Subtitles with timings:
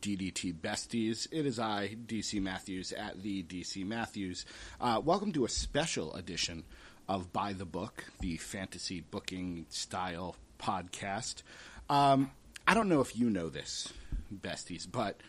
[0.00, 1.26] DDT besties.
[1.30, 4.46] It is I, DC Matthews, at the DC Matthews.
[4.80, 6.64] Uh, welcome to a special edition
[7.08, 11.42] of By the Book, the fantasy booking style podcast.
[11.90, 12.30] Um,
[12.66, 13.92] I don't know if you know this,
[14.32, 15.20] besties, but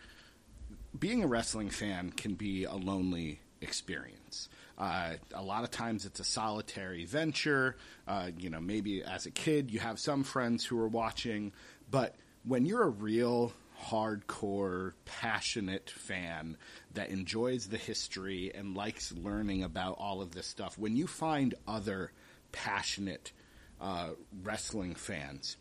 [0.98, 4.48] being a wrestling fan can be a lonely experience.
[4.78, 7.76] Uh, a lot of times it's a solitary venture.
[8.06, 11.52] Uh, you know, maybe as a kid you have some friends who are watching,
[11.90, 12.14] but
[12.44, 13.52] when you're a real
[13.88, 16.56] hardcore, passionate fan
[16.94, 21.54] that enjoys the history and likes learning about all of this stuff, when you find
[21.66, 22.12] other
[22.52, 23.32] passionate
[23.80, 24.10] uh,
[24.42, 25.56] wrestling fans,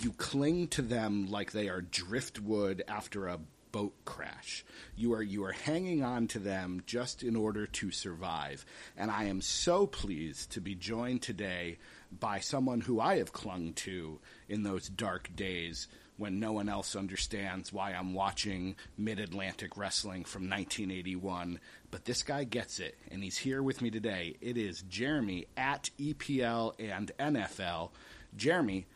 [0.00, 3.38] you cling to them like they are driftwood after a
[3.74, 4.64] boat crash.
[4.94, 8.64] You are you are hanging on to them just in order to survive.
[8.96, 11.78] And I am so pleased to be joined today
[12.20, 16.94] by someone who I have clung to in those dark days when no one else
[16.94, 21.58] understands why I'm watching Mid Atlantic Wrestling from 1981.
[21.90, 24.36] But this guy gets it, and he's here with me today.
[24.40, 27.90] It is Jeremy at EPL and NFL.
[28.36, 28.86] Jeremy,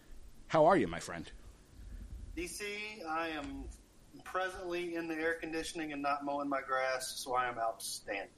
[0.48, 1.30] how are you, my friend?
[2.36, 2.62] DC,
[3.08, 3.64] I am
[4.24, 8.28] presently in the air conditioning and not mowing my grass, so I am outstanding.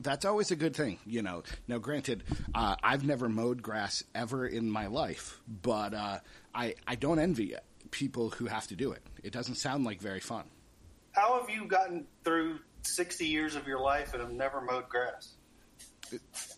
[0.00, 1.44] That's always a good thing, you know.
[1.68, 6.18] Now, granted, uh, I've never mowed grass ever in my life, but uh,
[6.54, 7.54] I I don't envy
[7.90, 9.02] people who have to do it.
[9.22, 10.44] It doesn't sound like very fun.
[11.12, 15.34] How have you gotten through sixty years of your life and have never mowed grass?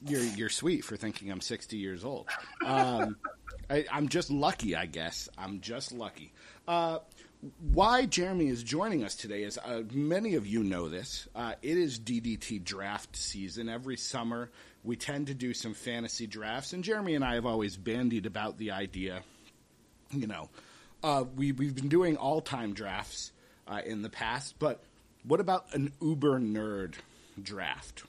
[0.04, 2.28] You're you're sweet for thinking I'm 60 years old.
[2.64, 3.16] Um,
[3.70, 5.28] I, am just lucky, I guess.
[5.38, 6.32] I'm just lucky.
[6.66, 6.98] Uh,
[7.72, 11.28] why Jeremy is joining us today is uh, many of you know this.
[11.34, 13.68] Uh, it is DDT draft season.
[13.68, 14.50] Every summer,
[14.84, 18.58] we tend to do some fantasy drafts, and Jeremy and I have always bandied about
[18.58, 19.22] the idea.
[20.10, 20.48] You know,
[21.02, 23.32] uh, we we've been doing all time drafts
[23.66, 24.82] uh, in the past, but
[25.24, 26.94] what about an uber nerd
[27.40, 28.04] draft?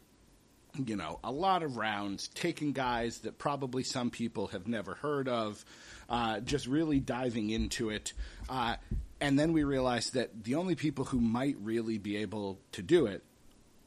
[0.86, 5.28] You know, a lot of rounds, taking guys that probably some people have never heard
[5.28, 5.66] of,
[6.08, 8.14] uh, just really diving into it.
[8.48, 8.76] Uh,
[9.20, 13.08] and then we realized that the only people who might really be able to do
[13.08, 13.24] it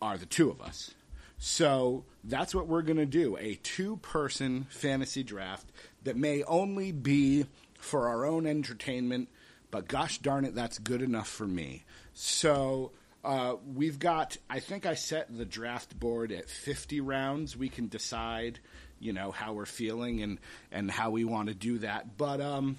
[0.03, 0.93] are the two of us.
[1.38, 5.71] So that's what we're going to do a two person fantasy draft
[6.05, 7.47] that may only be
[7.81, 9.29] for our own entertainment,
[9.71, 11.85] but gosh darn it, that's good enough for me.
[12.15, 12.93] So
[13.25, 17.57] uh, we've got, I think I set the draft board at 50 rounds.
[17.57, 18.61] We can decide,
[18.99, 20.39] you know, how we're feeling and,
[20.73, 22.17] and how we want to do that.
[22.17, 22.77] But, um,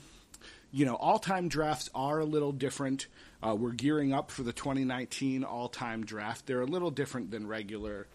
[0.71, 3.07] you know, all time drafts are a little different.
[3.43, 6.45] Uh, we're gearing up for the 2019 all time draft.
[6.45, 8.07] They're a little different than regular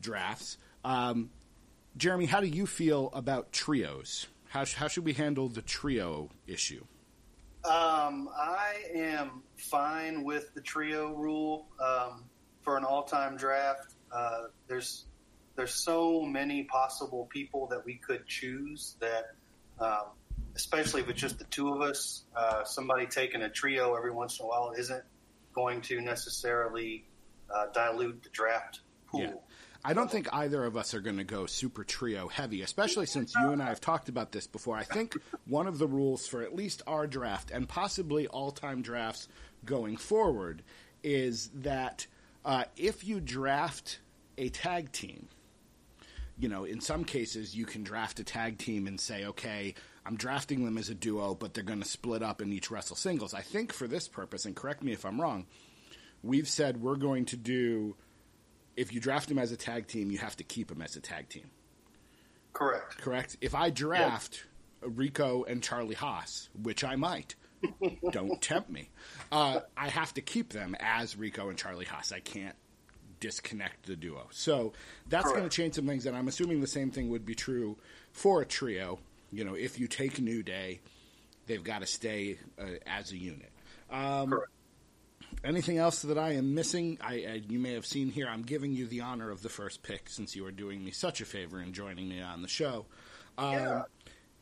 [0.00, 0.58] drafts.
[0.84, 1.30] Um,
[1.96, 4.26] Jeremy, how do you feel about trios?
[4.52, 6.84] How, how should we handle the trio issue?
[7.64, 12.24] Um, I am fine with the trio rule um,
[12.60, 13.94] for an all-time draft.
[14.12, 15.06] Uh, there's
[15.56, 19.36] there's so many possible people that we could choose that
[19.80, 20.08] um,
[20.54, 24.38] especially if it's just the two of us, uh, somebody taking a trio every once
[24.38, 25.04] in a while isn't
[25.54, 27.06] going to necessarily
[27.54, 29.20] uh, dilute the draft pool.
[29.22, 29.32] Yeah.
[29.84, 33.34] I don't think either of us are going to go super trio heavy, especially since
[33.34, 34.76] you and I have talked about this before.
[34.76, 38.82] I think one of the rules for at least our draft and possibly all time
[38.82, 39.26] drafts
[39.64, 40.62] going forward
[41.02, 42.06] is that
[42.44, 43.98] uh, if you draft
[44.38, 45.28] a tag team,
[46.38, 49.74] you know, in some cases you can draft a tag team and say, okay,
[50.06, 52.96] I'm drafting them as a duo, but they're going to split up and each wrestle
[52.96, 53.34] singles.
[53.34, 55.46] I think for this purpose, and correct me if I'm wrong,
[56.22, 57.96] we've said we're going to do.
[58.76, 61.00] If you draft them as a tag team, you have to keep them as a
[61.00, 61.50] tag team.
[62.52, 62.98] Correct.
[62.98, 63.36] Correct.
[63.40, 64.44] If I draft
[64.82, 64.92] yep.
[64.96, 67.34] Rico and Charlie Haas, which I might,
[68.12, 68.90] don't tempt me.
[69.30, 72.12] Uh, I have to keep them as Rico and Charlie Haas.
[72.12, 72.56] I can't
[73.20, 74.26] disconnect the duo.
[74.30, 74.72] So
[75.08, 77.78] that's going to change some things, and I'm assuming the same thing would be true
[78.10, 78.98] for a trio.
[79.30, 80.80] You know, if you take New Day,
[81.46, 83.50] they've got to stay uh, as a unit.
[83.90, 84.40] Um,
[85.44, 86.98] anything else that I am missing?
[87.00, 88.26] I, I, you may have seen here.
[88.28, 91.20] I'm giving you the honor of the first pick since you are doing me such
[91.20, 92.86] a favor in joining me on the show.
[93.38, 93.82] Um, yeah.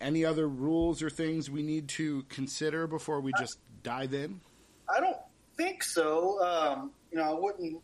[0.00, 4.40] Any other rules or things we need to consider before we just dive in?
[4.88, 5.18] I don't
[5.56, 6.42] think so.
[6.42, 7.82] Um, you know, I wouldn't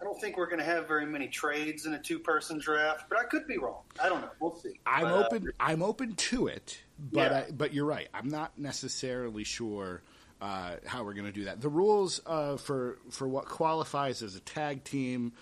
[0.00, 3.18] I don't think we're going to have very many trades in a two-person draft, but
[3.18, 3.82] I could be wrong.
[4.02, 4.30] I don't know.
[4.40, 4.80] We'll see.
[4.84, 5.48] I'm but, open.
[5.48, 7.44] Uh, I'm open to it, but yeah.
[7.48, 8.08] I, but you're right.
[8.12, 10.02] I'm not necessarily sure
[10.40, 11.60] uh, how we're going to do that.
[11.60, 15.32] The rules uh, for for what qualifies as a tag team,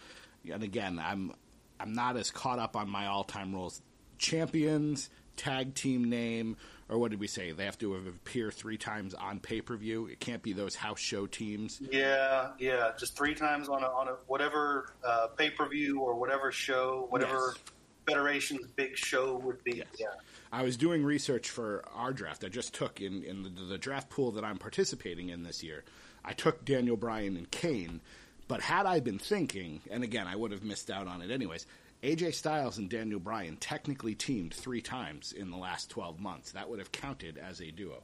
[0.50, 1.33] and again, I'm
[1.81, 3.83] I'm not as caught up on my all-time rules.
[4.19, 6.56] Champions, tag team name,
[6.89, 7.53] or what did we say?
[7.53, 10.06] They have to appear three times on pay per view.
[10.06, 11.81] It can't be those house show teams.
[11.91, 16.15] Yeah, yeah, just three times on a, on a whatever uh, pay per view or
[16.15, 17.65] whatever show, whatever yes.
[18.06, 19.79] federation's big show would be.
[19.79, 19.87] Yes.
[19.99, 20.06] Yeah.
[20.52, 22.44] I was doing research for our draft.
[22.44, 25.82] I just took in in the, the draft pool that I'm participating in this year.
[26.22, 28.02] I took Daniel Bryan and Kane,
[28.49, 31.66] but had I been thinking, and again, I would have missed out on it anyways.
[32.02, 36.52] AJ Styles and Daniel Bryan technically teamed three times in the last 12 months.
[36.52, 38.02] That would have counted as a duo.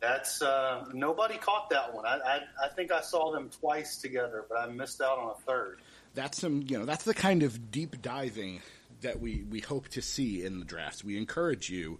[0.00, 2.06] That's uh, nobody caught that one.
[2.06, 5.40] I, I, I think I saw them twice together, but I missed out on a
[5.46, 5.80] third.
[6.14, 8.60] That's some you know that's the kind of deep diving
[9.02, 11.04] that we we hope to see in the drafts.
[11.04, 11.98] We encourage you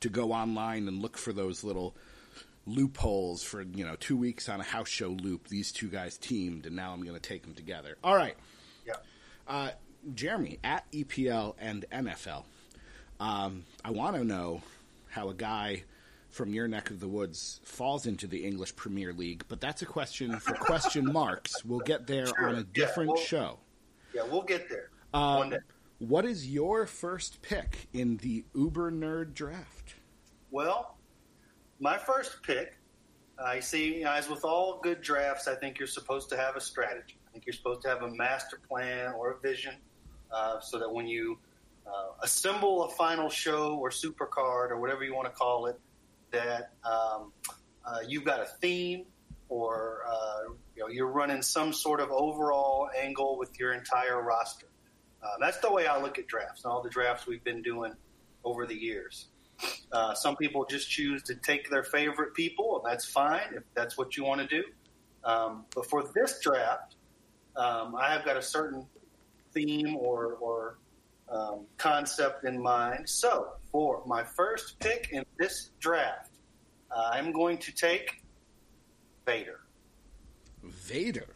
[0.00, 1.94] to go online and look for those little
[2.66, 5.48] loopholes for you know two weeks on a house show loop.
[5.48, 7.96] These two guys teamed, and now I'm going to take them together.
[8.02, 8.36] All right.
[8.86, 8.94] Yeah.
[9.46, 9.70] Uh,
[10.14, 12.44] Jeremy at EPL and NFL.
[13.20, 14.62] Um, I want to know
[15.08, 15.84] how a guy
[16.30, 19.86] from your neck of the woods falls into the English Premier League, but that's a
[19.86, 21.64] question for question marks.
[21.64, 22.48] We'll get there sure.
[22.48, 23.58] on a different yeah, we'll, show.
[24.14, 24.90] Yeah, we'll get there.
[25.14, 25.54] Um,
[26.08, 29.94] what is your first pick in the Uber Nerd draft?
[30.50, 30.96] Well,
[31.78, 32.76] my first pick,
[33.38, 37.16] I see, as with all good drafts, I think you're supposed to have a strategy.
[37.28, 39.74] I think you're supposed to have a master plan or a vision
[40.32, 41.38] uh, so that when you
[41.86, 45.78] uh, assemble a final show or supercard or whatever you want to call it,
[46.32, 47.32] that um,
[47.84, 49.04] uh, you've got a theme
[49.48, 54.66] or uh, you know you're running some sort of overall angle with your entire roster.
[55.22, 57.92] Uh, that's the way I look at drafts and all the drafts we've been doing
[58.44, 59.28] over the years.
[59.92, 63.96] Uh, some people just choose to take their favorite people, and that's fine if that's
[63.96, 64.64] what you want to do.
[65.24, 66.96] Um, but for this draft,
[67.56, 68.86] um, I have got a certain
[69.52, 70.78] theme or, or
[71.28, 73.08] um, concept in mind.
[73.08, 76.30] So, for my first pick in this draft,
[76.90, 78.22] uh, I'm going to take
[79.24, 79.60] Vader.
[80.62, 81.28] Vader.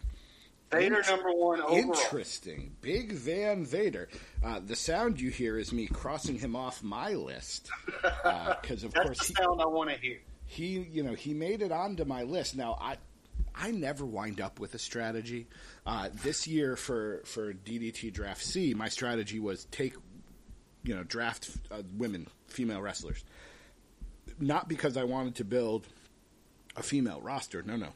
[0.73, 1.77] Vader number one overall.
[1.77, 2.75] Interesting.
[2.81, 4.09] Big Van Vader.
[4.45, 8.93] Uh, the sound you hear is me crossing him off my list because, uh, of
[8.93, 10.19] That's course, the sound I want to hear.
[10.47, 12.57] He, you know, he made it onto my list.
[12.57, 12.97] Now, I,
[13.55, 15.47] I never wind up with a strategy.
[15.87, 19.95] Uh, this year for for DDT Draft C, my strategy was take,
[20.83, 23.25] you know, draft uh, women, female wrestlers.
[24.39, 25.87] Not because I wanted to build
[26.77, 27.63] a female roster.
[27.63, 27.89] No, no.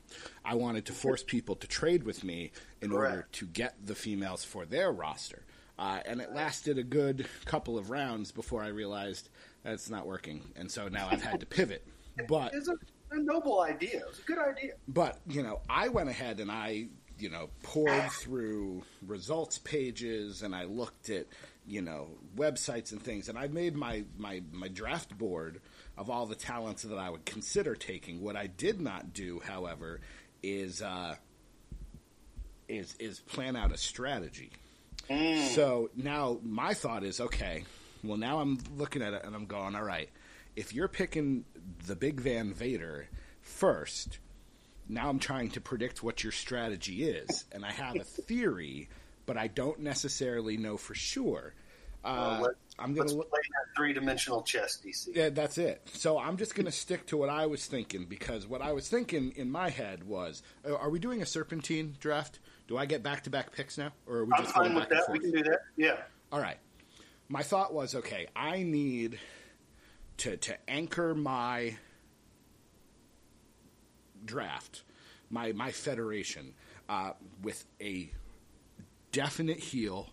[0.45, 3.13] I wanted to force people to trade with me in Correct.
[3.13, 5.43] order to get the females for their roster.
[5.79, 9.29] Uh, and it lasted a good couple of rounds before I realized
[9.63, 10.43] that's not working.
[10.57, 11.87] And so now I've had to pivot.
[12.29, 12.77] But it's a
[13.19, 13.99] noble idea.
[14.01, 14.73] It was a good idea.
[14.89, 20.55] But you know, I went ahead and I you know poured through results pages and
[20.55, 21.27] I looked at
[21.67, 25.61] you know websites and things and I made my my my draft board
[25.97, 28.23] of all the talents that I would consider taking.
[28.23, 30.01] What I did not do, however,
[30.43, 31.17] is uh,
[32.69, 34.51] is is plan out a strategy.
[35.09, 35.49] Mm.
[35.49, 37.65] So now my thought is okay.
[38.03, 40.09] Well, now I'm looking at it and I'm going, all right
[40.57, 41.45] if you're picking
[41.87, 43.09] the Big Van Vader
[43.41, 44.19] first,
[44.89, 48.89] now I'm trying to predict what your strategy is, and I have a theory,
[49.27, 51.55] but I don't necessarily know for sure.
[52.05, 55.09] Uh, well, I'm going to play that three dimensional chess, DC.
[55.15, 55.87] Yeah, that's it.
[55.93, 58.89] So I'm just going to stick to what I was thinking because what I was
[58.89, 62.39] thinking in my head was: uh, Are we doing a serpentine draft?
[62.69, 64.89] Do I get back to back picks now, or are we just I'm fine with
[64.89, 65.05] that?
[65.11, 65.59] We can do that.
[65.77, 65.97] Yeah.
[66.33, 66.59] All right.
[67.29, 69.19] My thought was: Okay, I need
[70.19, 71.77] to to anchor my
[74.25, 74.85] draft,
[75.31, 76.55] my my federation
[76.89, 78.11] uh, with a
[79.13, 80.11] definite heel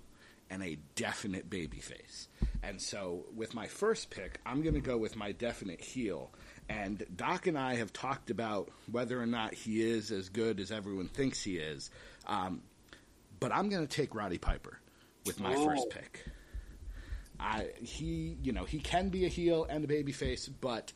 [0.50, 2.28] and a definite baby face.
[2.68, 6.34] And so, with my first pick, I'm going to go with my definite heel.
[6.68, 10.70] And Doc and I have talked about whether or not he is as good as
[10.70, 11.90] everyone thinks he is.
[12.26, 12.64] Um,
[13.40, 14.80] but I'm going to take Roddy Piper
[15.26, 15.64] with my Ooh.
[15.64, 16.26] first pick.
[17.40, 20.92] I he you know he can be a heel and a babyface, but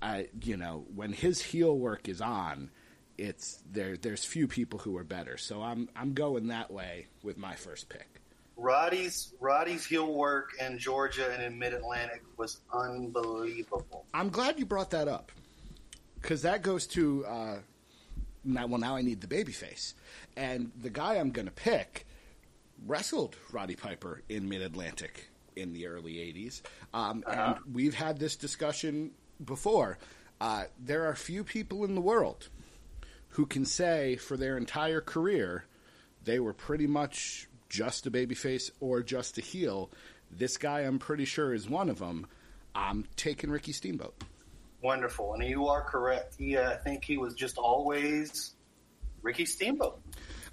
[0.00, 2.70] I you know when his heel work is on,
[3.18, 3.96] it's there.
[3.96, 5.36] There's few people who are better.
[5.36, 8.19] So I'm I'm going that way with my first pick.
[8.60, 14.04] Roddy's Roddy's heel work in Georgia and in Mid Atlantic was unbelievable.
[14.12, 15.32] I'm glad you brought that up
[16.20, 17.56] because that goes to uh,
[18.44, 18.66] now.
[18.66, 19.94] Well, now I need the babyface,
[20.36, 22.06] and the guy I'm going to pick
[22.86, 26.60] wrestled Roddy Piper in Mid Atlantic in the early '80s,
[26.92, 27.54] um, Uh-huh.
[27.64, 29.12] and we've had this discussion
[29.42, 29.98] before.
[30.40, 32.48] Uh, there are few people in the world
[33.30, 35.64] who can say for their entire career
[36.24, 39.90] they were pretty much just a babyface or just a heel.
[40.30, 42.26] This guy, I'm pretty sure, is one of them.
[42.74, 44.22] I'm taking Ricky Steamboat.
[44.82, 46.34] Wonderful, and you are correct.
[46.38, 48.54] He, uh, I think he was just always
[49.22, 50.00] Ricky Steamboat,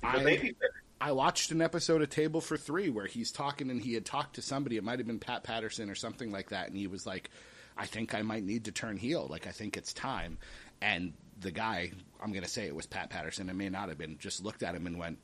[0.01, 0.55] the I- baby.
[0.99, 4.35] I watched an episode of Table for Three where he's talking and he had talked
[4.35, 4.77] to somebody.
[4.77, 7.29] It might have been Pat Patterson or something like that, and he was like,
[7.77, 9.27] "I think I might need to turn heel.
[9.29, 10.39] Like I think it's time."
[10.81, 13.47] And the guy, I'm going to say it was Pat Patterson.
[13.47, 14.17] It may not have been.
[14.17, 15.19] Just looked at him and went,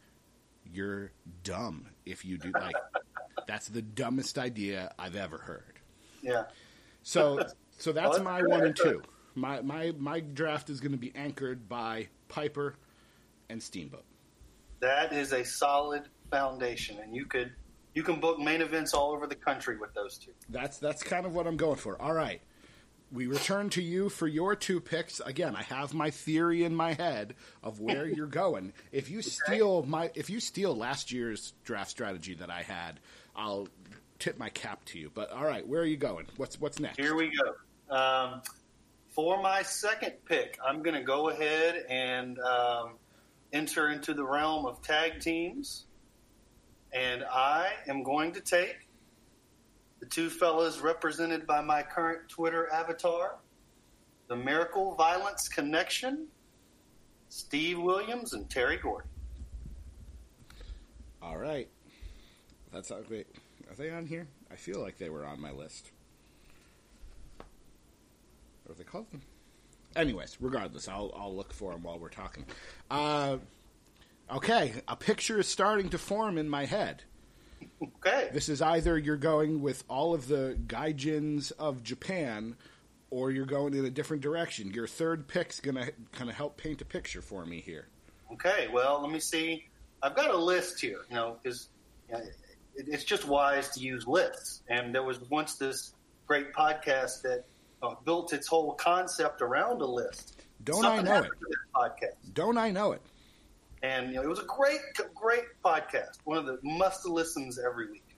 [0.72, 1.12] "You're
[1.43, 2.75] dumb if you do like."
[3.48, 5.79] That's the dumbest idea I've ever heard.
[6.22, 6.43] Yeah,
[7.01, 7.39] So,
[7.77, 8.50] so that's my good.
[8.50, 9.01] one and two.
[9.36, 12.75] My my my draft is going to be anchored by Piper
[13.50, 14.05] and Steamboat.
[14.79, 17.51] that is a solid foundation, and you could
[17.93, 20.32] you can book main events all over the country with those two.
[20.50, 22.01] That's that's kind of what I'm going for.
[22.01, 22.41] All right.
[23.13, 25.20] We return to you for your two picks.
[25.20, 28.74] Again, I have my theory in my head of where you're going.
[28.91, 33.00] If you steal my if you steal last year's draft strategy that I had,
[33.36, 33.67] I'll
[34.17, 35.12] tip my cap to you.
[35.13, 36.25] But all right, where are you going?
[36.38, 36.98] What's what's next?
[36.98, 37.96] Here we go.
[37.96, 38.41] Um,
[39.10, 42.93] for my second pick, I'm going to go ahead and um,
[43.51, 45.86] enter into the realm of tag teams.
[46.91, 48.88] And I am going to take
[50.03, 53.38] the two fellas represented by my current Twitter avatar
[54.27, 56.27] the Miracle Violence Connection,
[57.29, 59.07] Steve Williams and Terry Gordy.
[61.22, 61.69] All right.
[62.74, 63.27] That's how wait.
[63.69, 64.27] Are they on here?
[64.51, 65.91] I feel like they were on my list.
[68.65, 69.07] What are they called?
[69.95, 72.45] Anyways, regardless, I'll I'll look for them while we're talking.
[72.91, 73.38] Uh,
[74.29, 77.03] okay, a picture is starting to form in my head.
[77.82, 78.29] Okay.
[78.34, 82.55] This is either you're going with all of the gaijins of Japan,
[83.10, 84.72] or you're going in a different direction.
[84.72, 87.88] Your third pick's gonna kind of help paint a picture for me here.
[88.34, 89.65] Okay, well, let me see.
[90.01, 91.70] I've got a list here, you know, because
[92.10, 92.24] you know,
[92.75, 94.63] it's just wise to use lists.
[94.67, 95.93] And there was once this
[96.27, 97.46] great podcast that
[97.84, 100.41] uh, built its whole concept around a list.
[100.63, 101.24] Don't Something I know it?
[101.24, 103.01] happened to this podcast, Don't I know it?
[103.83, 104.79] And you know, it was a great,
[105.13, 106.17] great podcast.
[106.23, 108.17] One of the must listens every week.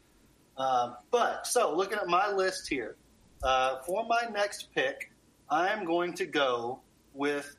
[0.57, 2.95] Um, but so, looking at my list here,
[3.43, 5.11] uh, for my next pick,
[5.49, 6.79] I'm going to go
[7.13, 7.57] with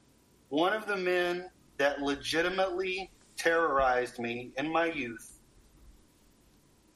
[0.49, 5.39] one of the men that legitimately terrorized me in my youth,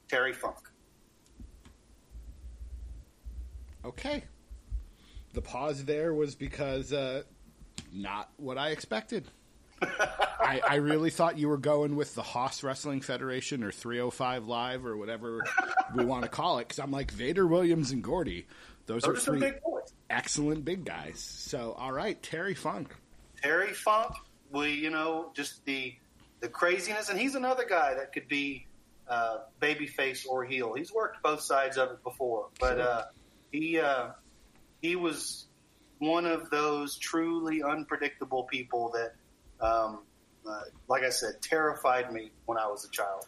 [0.07, 0.57] Terry Funk.
[3.83, 4.23] Okay.
[5.33, 7.23] The pause there was because uh,
[7.91, 9.27] not what I expected.
[9.81, 14.85] I, I really thought you were going with the Hoss Wrestling Federation or 305 Live
[14.85, 15.41] or whatever
[15.95, 16.67] we want to call it.
[16.67, 18.45] Because I'm like Vader, Williams, and Gordy.
[18.85, 19.59] Those, Those are are three big
[20.09, 21.19] excellent big guys.
[21.19, 22.93] So, all right, Terry Funk.
[23.41, 24.13] Terry Funk,
[24.51, 25.95] we you know just the
[26.41, 28.65] the craziness, and he's another guy that could be
[29.07, 30.73] uh, babyface or heel.
[30.73, 32.81] He's worked both sides of it before, but Sure.
[32.81, 33.03] uh,
[33.51, 34.07] he uh,
[34.81, 35.45] he was
[35.99, 39.13] one of those truly unpredictable people that,
[39.61, 39.99] um,
[40.47, 43.25] uh, like I said, terrified me when I was a child.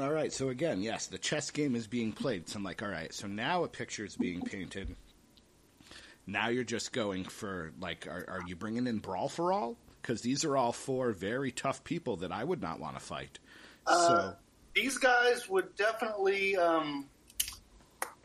[0.00, 2.48] All right, so again, yes, the chess game is being played.
[2.48, 4.94] So I'm like, all right, so now a picture is being painted.
[6.26, 9.76] Now you're just going for like, are, are you bringing in brawl for all?
[10.02, 13.38] Because these are all four very tough people that I would not want to fight.
[13.86, 14.34] Uh, so
[14.74, 17.06] These guys would definitely um,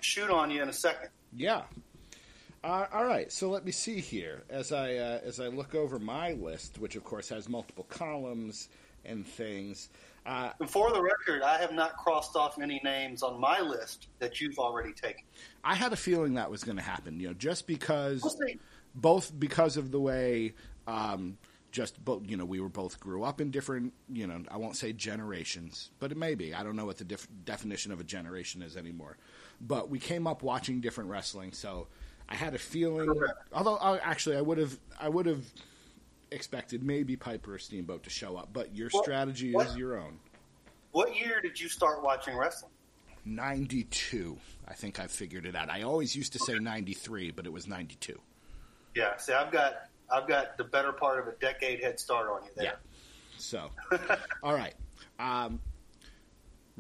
[0.02, 1.10] shoot on you in a second.
[1.36, 1.62] yeah.
[2.64, 5.98] Uh, all right, so let me see here as I uh, as I look over
[5.98, 8.70] my list, which of course has multiple columns
[9.04, 9.90] and things.
[10.28, 14.40] Uh, for the record, I have not crossed off any names on my list that
[14.40, 15.24] you've already taken.
[15.64, 17.20] I had a feeling that was going to happen.
[17.20, 18.54] You know, just because We'll
[18.94, 20.54] both because of the way
[20.86, 21.38] um,
[21.72, 24.76] just both you know we were both grew up in different you know I won't
[24.76, 28.04] say generations, but it may be I don't know what the def- definition of a
[28.04, 29.18] generation is anymore.
[29.60, 31.88] But we came up watching different wrestling, so
[32.32, 33.08] I had a feeling.
[33.14, 33.34] Correct.
[33.54, 35.44] Although uh, actually I would have I would have
[36.32, 40.00] expected maybe Piper or Steamboat to show up, but your What- strategy what- is your
[40.00, 40.18] own.
[40.92, 42.72] What year did you start watching wrestling?
[43.26, 44.38] 92.
[44.68, 45.70] I think I figured it out.
[45.70, 48.20] I always used to say 93, but it was 92.
[48.96, 49.74] Yeah, see, I've got
[50.12, 52.66] I've got the better part of a decade head start on you there.
[52.66, 52.72] Yeah.
[53.38, 53.70] So,
[54.44, 54.74] all right.
[55.20, 55.60] Um,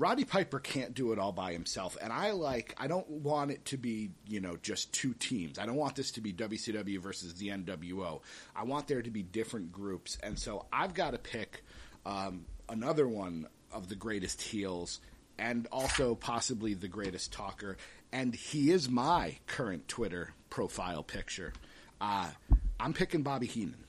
[0.01, 2.73] Roddy Piper can't do it all by himself, and I like.
[2.79, 5.59] I don't want it to be you know just two teams.
[5.59, 8.21] I don't want this to be WCW versus the NWO.
[8.55, 11.63] I want there to be different groups, and so I've got to pick
[12.03, 15.01] um, another one of the greatest heels,
[15.37, 17.77] and also possibly the greatest talker.
[18.11, 21.53] And he is my current Twitter profile picture.
[22.01, 22.31] Uh,
[22.79, 23.83] I'm picking Bobby Heenan.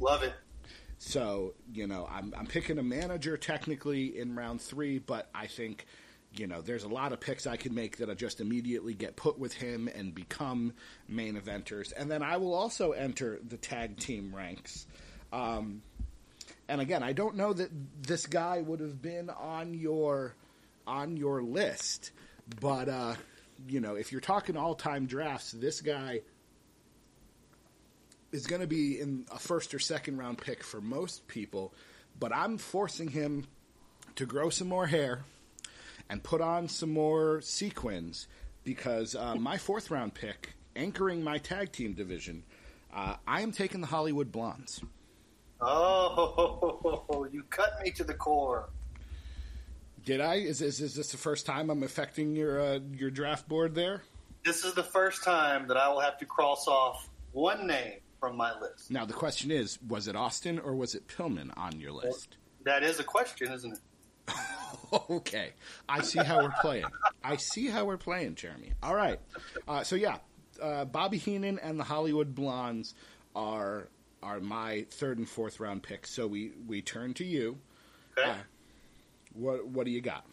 [0.00, 0.32] Love it.
[1.06, 5.84] So, you know, I'm, I'm picking a manager technically in round three, but I think,
[6.34, 9.38] you know, there's a lot of picks I can make that just immediately get put
[9.38, 10.72] with him and become
[11.06, 11.92] main eventers.
[11.94, 14.86] And then I will also enter the tag team ranks.
[15.30, 15.82] Um,
[16.68, 17.68] and again, I don't know that
[18.02, 20.34] this guy would have been on your
[20.86, 22.12] on your list,
[22.60, 23.14] but uh,
[23.68, 26.22] you know, if you're talking all time drafts, this guy
[28.34, 31.72] is going to be in a first or second round pick for most people,
[32.18, 33.46] but I'm forcing him
[34.16, 35.22] to grow some more hair
[36.10, 38.26] and put on some more sequins
[38.64, 42.42] because uh, my fourth round pick, anchoring my tag team division,
[42.92, 44.82] uh, I am taking the Hollywood Blondes.
[45.60, 48.68] Oh, you cut me to the core.
[50.04, 50.34] Did I?
[50.34, 54.02] Is, is, is this the first time I'm affecting your uh, your draft board there?
[54.44, 58.38] This is the first time that I will have to cross off one name from
[58.38, 58.90] my list.
[58.90, 62.38] Now the question is, was it Austin or was it Pillman on your list?
[62.64, 64.34] That is a question, isn't it?
[65.10, 65.52] okay,
[65.86, 66.86] I see how we're playing.
[67.22, 68.72] I see how we're playing, Jeremy.
[68.82, 69.20] All right,
[69.68, 70.16] uh, so yeah,
[70.62, 72.94] uh, Bobby Heenan and the Hollywood Blondes
[73.36, 73.88] are
[74.22, 76.10] are my third and fourth round picks.
[76.10, 77.58] So we we turn to you.
[78.16, 78.30] Okay.
[78.30, 78.34] Uh,
[79.34, 80.24] what what do you got?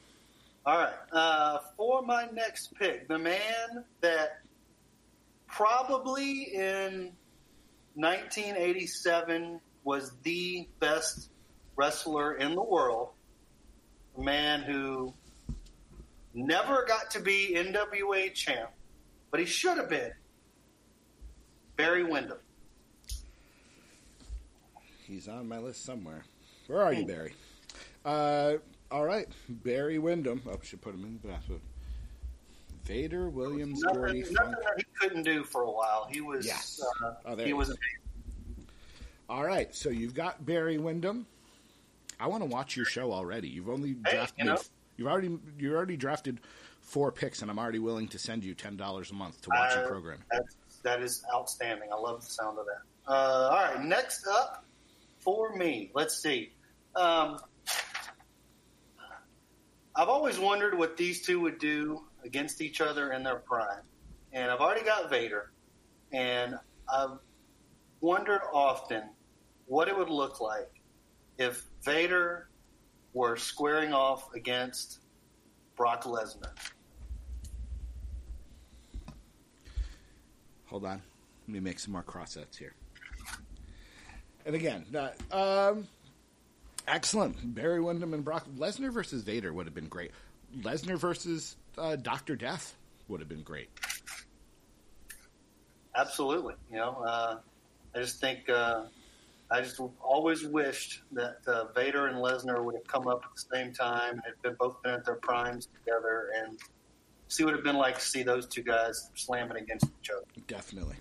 [0.66, 0.94] All right.
[1.12, 4.40] Uh, for my next pick, the man that
[5.46, 7.12] probably in
[7.96, 11.30] 1987 was the best
[11.76, 13.10] wrestler in the world,
[14.18, 15.14] a man who
[16.34, 18.70] never got to be NWA champ,
[19.30, 20.12] but he should have been.
[21.76, 22.38] Barry Windham.
[25.08, 26.24] He's on my list somewhere.
[26.68, 27.34] Where are you, Barry?
[28.06, 28.54] Uh,
[28.90, 30.42] all right, Barry Windham.
[30.48, 31.62] Oh, should put him in the bathroom.
[32.92, 34.56] Vader Williams, Gordy, Nothing, Funk.
[34.64, 36.10] that he couldn't do for a while.
[36.12, 36.46] He was.
[36.46, 36.82] Yes.
[37.06, 37.74] Uh, Oh, he was.
[39.30, 41.26] All right, so you've got Barry Windham.
[42.20, 43.48] I want to watch your show already.
[43.48, 44.40] You've only Hey, drafted.
[44.40, 44.58] you know.
[44.98, 46.42] You've already you already drafted
[46.82, 49.74] four picks, and I'm already willing to send you ten dollars a month to watch
[49.74, 50.20] your Uh, program.
[50.30, 51.90] That's, that is outstanding.
[51.94, 52.82] I love the sound of that.
[53.10, 54.66] Uh, all right, next up
[55.20, 56.52] for me, let's see.
[56.98, 57.40] Um,
[59.96, 63.84] I've always wondered what these two would do against each other in their prime.
[64.34, 65.52] And I've already got Vader.
[66.12, 66.56] And
[66.92, 67.20] I've
[68.02, 69.04] wondered often
[69.66, 70.82] what it would look like
[71.38, 72.50] if Vader
[73.14, 75.00] were squaring off against
[75.76, 76.52] Brock Lesnar.
[80.66, 81.02] Hold on,
[81.48, 82.74] let me make some more crossouts here.
[84.46, 85.88] And again, uh, um,
[86.88, 87.54] excellent.
[87.54, 90.12] Barry Windham and Brock Lesnar versus Vader would have been great.
[90.62, 92.76] Lesnar versus uh, Doctor Death
[93.08, 93.70] would have been great.
[95.96, 96.56] Absolutely.
[96.72, 97.38] You know, uh,
[97.96, 98.86] I just think uh,
[99.50, 103.58] I just always wished that uh, Vader and Lesnar would have come up at the
[103.58, 106.58] same time and had been both been at their primes together and
[107.28, 110.26] see what it'd been like to see those two guys slamming against each other.
[110.48, 110.96] Definitely.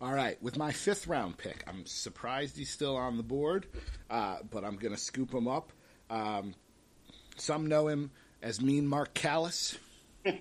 [0.00, 3.66] All right, with my fifth round pick, I'm surprised he's still on the board,
[4.10, 5.72] uh, but I'm going to scoop him up.
[6.10, 6.54] Um,
[7.36, 8.10] some know him
[8.42, 9.78] as Mean Mark Callous.
[10.26, 10.32] uh,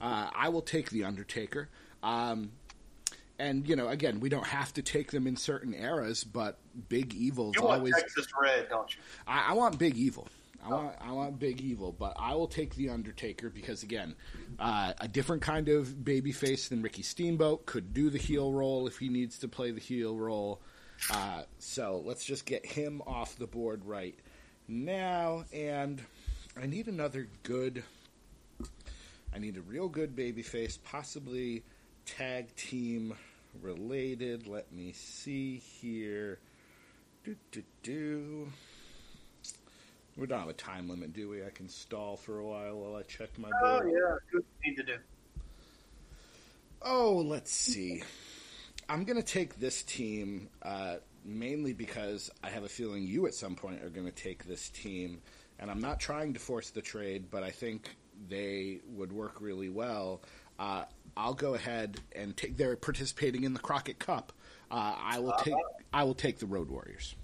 [0.00, 1.68] I will take the Undertaker.
[2.02, 2.52] Um,
[3.38, 7.14] and you know, again, we don't have to take them in certain eras, but Big
[7.14, 7.94] Evil's You want always.
[7.94, 9.00] Texas Red, don't you?
[9.26, 10.28] I, I want Big Evil.
[10.62, 14.14] I want I want Big Evil, but I will take the Undertaker because again,
[14.58, 18.98] uh, a different kind of babyface than Ricky Steamboat could do the heel role if
[18.98, 20.60] he needs to play the heel role.
[21.10, 24.18] Uh, so let's just get him off the board right
[24.68, 26.02] now, and
[26.56, 27.82] I need another good.
[29.34, 31.62] I need a real good babyface, possibly
[32.04, 33.14] tag team
[33.62, 34.46] related.
[34.46, 36.38] Let me see here.
[37.24, 38.48] Do do do.
[40.16, 41.44] We don't have a time limit, do we?
[41.44, 43.92] I can stall for a while while I check my Oh board.
[43.92, 44.96] yeah, good thing to do.
[46.82, 48.02] Oh, let's see.
[48.88, 53.34] I'm going to take this team uh, mainly because I have a feeling you at
[53.34, 55.20] some point are going to take this team.
[55.60, 57.94] And I'm not trying to force the trade, but I think
[58.28, 60.22] they would work really well.
[60.58, 60.84] Uh,
[61.16, 62.56] I'll go ahead and take.
[62.56, 64.32] They're participating in the Crockett Cup.
[64.70, 65.54] Uh, I will take.
[65.92, 67.14] I will take the Road Warriors.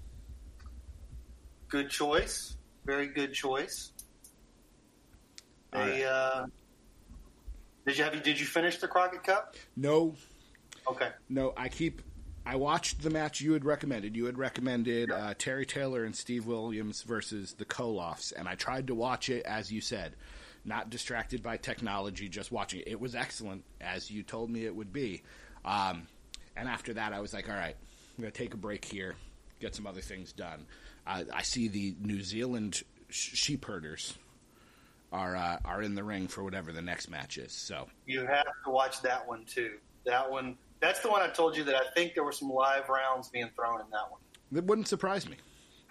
[1.67, 2.55] Good choice.
[2.85, 3.91] Very good choice.
[5.73, 6.45] They, uh,
[7.85, 9.55] did you have did you finish the Crockett Cup?
[9.75, 10.15] No,
[10.89, 11.09] Okay.
[11.29, 11.53] no.
[11.57, 12.01] I keep.
[12.47, 14.15] I watched the match you had recommended.
[14.15, 18.87] You had recommended uh, Terry Taylor and Steve Williams versus the Koloffs, and I tried
[18.87, 20.15] to watch it as you said,
[20.63, 22.87] not distracted by technology, just watching it.
[22.87, 25.23] It was excellent, as you told me it would be.
[25.65, 26.07] Um,
[26.55, 27.75] and after that, I was like, all right,
[28.17, 29.15] I'm going to take a break here,
[29.59, 30.65] get some other things done.
[31.05, 34.17] Uh, I see the New Zealand sh- sheep herders
[35.11, 37.51] are uh, are in the ring for whatever the next match is.
[37.51, 39.73] So You have to watch that one too.
[40.05, 40.57] That one.
[40.79, 43.49] That's the one I told you that I think there were some live rounds being
[43.55, 44.19] thrown in that one.
[44.51, 45.37] That wouldn't surprise me.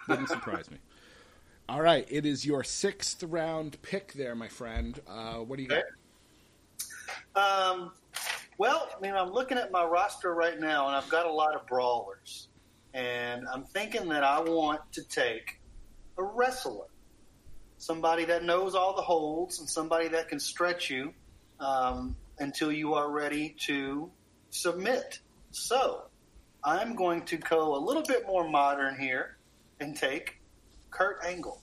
[0.07, 0.77] Wouldn't surprise me.
[1.69, 4.99] All right, it is your sixth round pick there, my friend.
[5.05, 5.83] Uh, what do you got?
[7.35, 7.91] Um,
[8.57, 11.55] well, I mean, I'm looking at my roster right now, and I've got a lot
[11.55, 12.47] of brawlers,
[12.93, 15.59] and I'm thinking that I want to take
[16.17, 16.87] a wrestler,
[17.77, 21.13] somebody that knows all the holds, and somebody that can stretch you
[21.59, 24.09] um, until you are ready to
[24.49, 25.19] submit.
[25.51, 26.03] So,
[26.63, 29.37] I'm going to go a little bit more modern here
[29.79, 30.39] and take
[30.91, 31.61] Kurt Angle.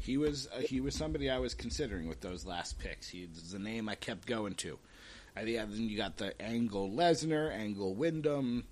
[0.00, 3.08] He was uh, he was somebody I was considering with those last picks.
[3.08, 4.78] He's the name I kept going to.
[5.36, 8.64] Uh, yeah, then you got the Angle Lesnar, Angle Windham.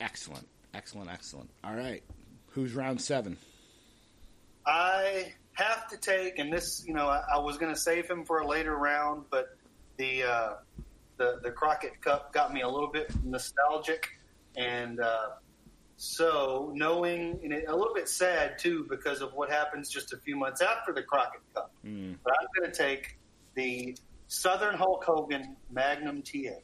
[0.00, 1.50] Excellent, excellent, excellent.
[1.62, 2.02] All right,
[2.48, 3.36] who's round seven?
[4.66, 8.24] I have to take, and this, you know, I, I was going to save him
[8.24, 9.56] for a later round, but
[9.96, 10.52] the uh,
[11.18, 14.08] the the Crockett Cup got me a little bit nostalgic,
[14.56, 15.30] and uh,
[15.96, 20.16] so knowing and it, a little bit sad too because of what happens just a
[20.16, 21.72] few months after the Crockett Cup.
[21.84, 22.16] Mm.
[22.24, 23.18] But I'm going to take
[23.54, 23.96] the
[24.28, 26.60] Southern Hulk Hogan Magnum TA.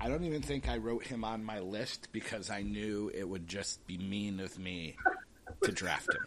[0.00, 3.46] I don't even think I wrote him on my list because I knew it would
[3.46, 4.96] just be mean of me
[5.62, 6.26] to draft him.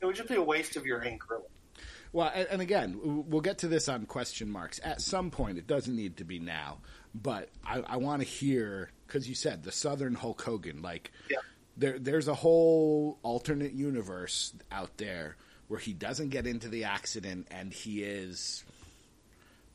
[0.00, 1.42] It would just be a waste of your ink, really.
[2.12, 5.58] Well, and, and again, we'll get to this on question marks at some point.
[5.58, 6.78] It doesn't need to be now,
[7.14, 10.80] but I, I want to hear because you said the Southern Hulk Hogan.
[10.82, 11.38] Like, Yeah.
[11.76, 15.36] there, there's a whole alternate universe out there
[15.68, 18.64] where he doesn't get into the accident and he is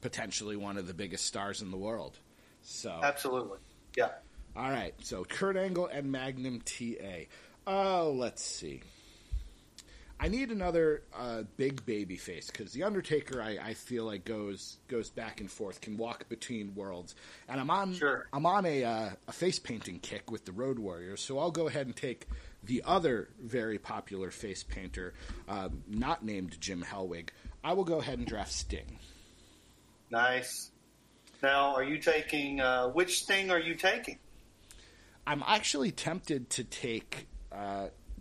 [0.02, 2.18] potentially one of the biggest stars in the world.
[2.64, 3.60] So, Absolutely.
[3.96, 4.10] Yeah.
[4.56, 4.94] all right.
[5.04, 7.26] So Kurt Angle and Magnum TA.
[7.68, 8.82] Oh, let's see.
[10.24, 14.78] I need another uh, big baby face because the Undertaker, I, I feel like goes
[14.88, 17.14] goes back and forth, can walk between worlds,
[17.50, 18.26] and I'm on Sure.
[18.32, 21.68] I'm on a uh, a face painting kick with the Road Warriors, so I'll go
[21.68, 22.26] ahead and take
[22.64, 25.14] the other very popular face painter,
[25.50, 27.32] um, not named Jim Hellwig.
[27.62, 29.00] I will go ahead and draft Sting.
[30.10, 30.72] Nice.
[31.42, 34.20] Now, are you taking uh, which Sting are you taking?
[35.28, 37.28] I'm actually tempted to take.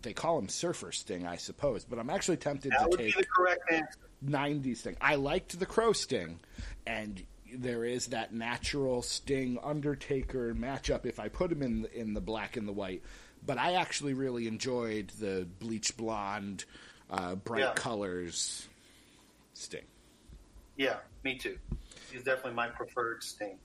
[0.02, 3.24] They call him Surfer Sting, I suppose, but I'm actually tempted That to take the
[3.24, 3.98] correct answer.
[4.24, 4.96] 90s Sting.
[5.00, 6.40] I liked the Crow Sting,
[6.86, 7.22] and
[7.54, 12.56] there is that natural Sting Undertaker matchup if I put him in in the black
[12.56, 13.02] and the white.
[13.44, 16.64] But I actually really enjoyed the bleach blonde,
[17.10, 17.72] uh, bright Yeah.
[17.74, 18.68] colors
[19.54, 19.84] Sting.
[20.76, 21.58] Yeah, me too.
[22.10, 23.58] He's definitely my preferred Sting.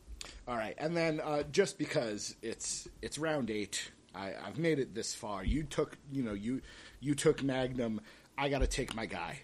[0.47, 4.95] All right, and then uh, just because it's it's round eight, I, I've made it
[4.95, 5.43] this far.
[5.43, 6.61] You took you know you
[6.99, 8.01] you took Magnum.
[8.37, 9.39] I got to take my guy.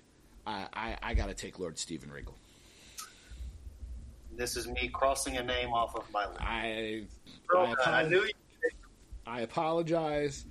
[0.45, 2.35] I I, I got to take Lord Steven Regal.
[4.35, 6.41] This is me crossing a name off of my list.
[6.41, 7.03] I
[7.55, 8.31] I, I apologize, knew you.
[9.27, 10.45] I apologize,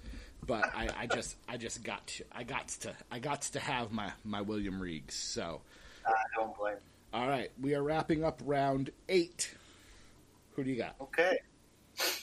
[0.47, 3.91] but I, I just I just got to I got to I got to have
[3.91, 5.13] my my William Reegs.
[5.13, 5.61] So
[6.07, 6.77] I don't blame.
[7.13, 9.55] all right, we are wrapping up round eight.
[10.55, 10.95] Who do you got?
[11.01, 11.39] Okay.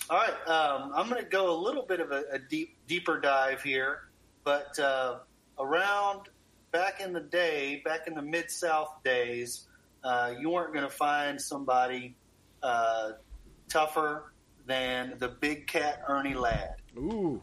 [0.10, 0.48] All right.
[0.48, 4.10] Um, I'm going to go a little bit of a, a deep, deeper dive here,
[4.44, 5.20] but uh,
[5.60, 6.30] around
[6.72, 9.68] back in the day, back in the mid South days,
[10.04, 12.16] uh, you weren't going to find somebody
[12.64, 13.12] uh,
[13.68, 14.34] tougher
[14.66, 16.76] than the big cat Ernie Ladd.
[16.98, 17.42] Ooh,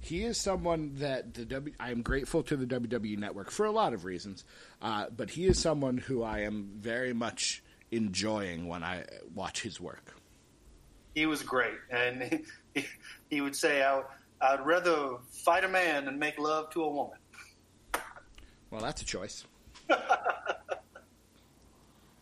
[0.00, 1.74] he is someone that the W.
[1.80, 4.44] I am grateful to the WWE Network for a lot of reasons,
[4.82, 9.80] uh, but he is someone who I am very much enjoying when I watch his
[9.80, 10.15] work.
[11.16, 12.86] He was great, and he,
[13.30, 14.02] he would say, I,
[14.38, 17.16] "I'd rather fight a man than make love to a woman."
[18.70, 19.46] Well, that's a choice.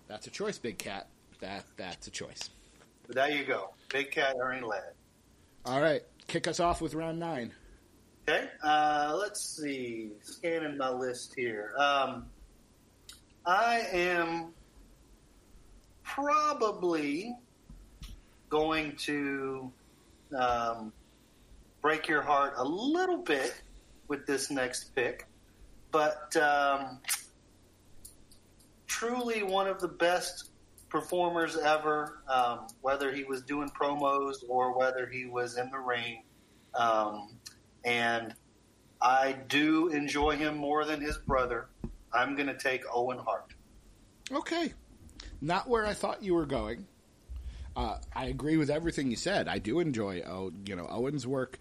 [0.07, 1.09] that's a choice, Big Cat.
[1.41, 2.51] That that's a choice.
[3.09, 4.93] But there you go, Big Cat Ernie Ladd.
[5.65, 7.51] All right, kick us off with round nine.
[8.29, 10.13] Okay, uh, let's see.
[10.23, 11.73] Scanning my list here.
[11.77, 12.27] Um,
[13.45, 14.55] I am
[16.05, 17.35] probably
[18.49, 19.73] going to
[20.37, 20.93] um,
[21.83, 23.55] break your heart a little bit
[24.09, 25.27] with this next pick,
[25.91, 27.01] but um,
[28.87, 30.51] truly one of the best
[30.89, 36.23] performers ever, um, whether he was doing promos or whether he was in the ring.
[36.75, 37.37] Um,
[37.85, 38.35] and
[39.01, 41.67] I do enjoy him more than his brother.
[42.13, 43.53] I'm going to take Owen Hart.
[44.31, 44.73] Okay,
[45.41, 46.87] not where I thought you were going.
[47.77, 49.49] Uh, I agree with everything you said.
[49.49, 51.59] I do enjoy, oh, you know, Owen's work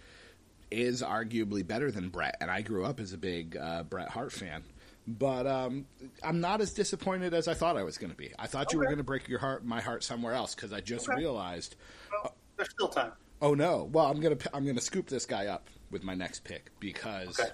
[0.70, 4.32] is arguably better than Bret, and I grew up as a big uh, Bret Hart
[4.32, 4.64] fan.
[5.08, 5.86] But um,
[6.24, 8.32] I'm not as disappointed as I thought I was going to be.
[8.40, 10.80] I thought you were going to break your heart, my heart somewhere else, because I
[10.82, 11.18] just Okay.
[11.18, 11.76] realized,
[12.12, 13.12] Well, there's still time.
[13.42, 16.72] oh no, well I'm gonna I'm gonna scoop this guy up with my next pick
[16.80, 17.50] because, Okay.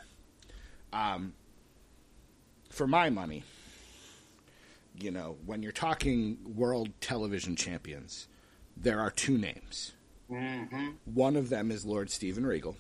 [0.94, 1.34] um,
[2.70, 3.44] for my money,
[5.00, 8.28] you know, when you're talking world television champions,
[8.82, 9.94] there are two names.
[10.30, 12.76] hmm One of them is Lord Steven Regal.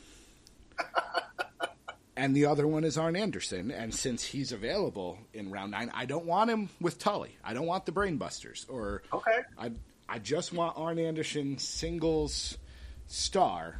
[2.16, 3.72] and the other one is Arn Anderson.
[3.72, 7.38] And since he's available in round nine, I don't want him with Tully.
[7.44, 8.66] I don't want the Brainbusters.
[8.70, 9.40] Or Okay.
[9.58, 9.72] I,
[10.08, 12.58] I just want Arn Anderson singles
[13.08, 13.80] star.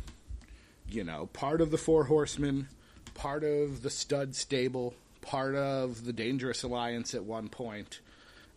[0.90, 2.68] You know, part of the Four Horsemen,
[3.14, 8.00] part of the Stud Stable, part of the Dangerous Alliance at one point,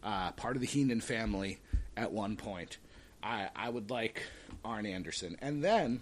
[0.02, 1.58] uh, part of the Heenan family
[1.96, 2.78] at one point.
[3.22, 4.22] I, I would like
[4.64, 5.36] Arn Anderson.
[5.40, 6.00] And then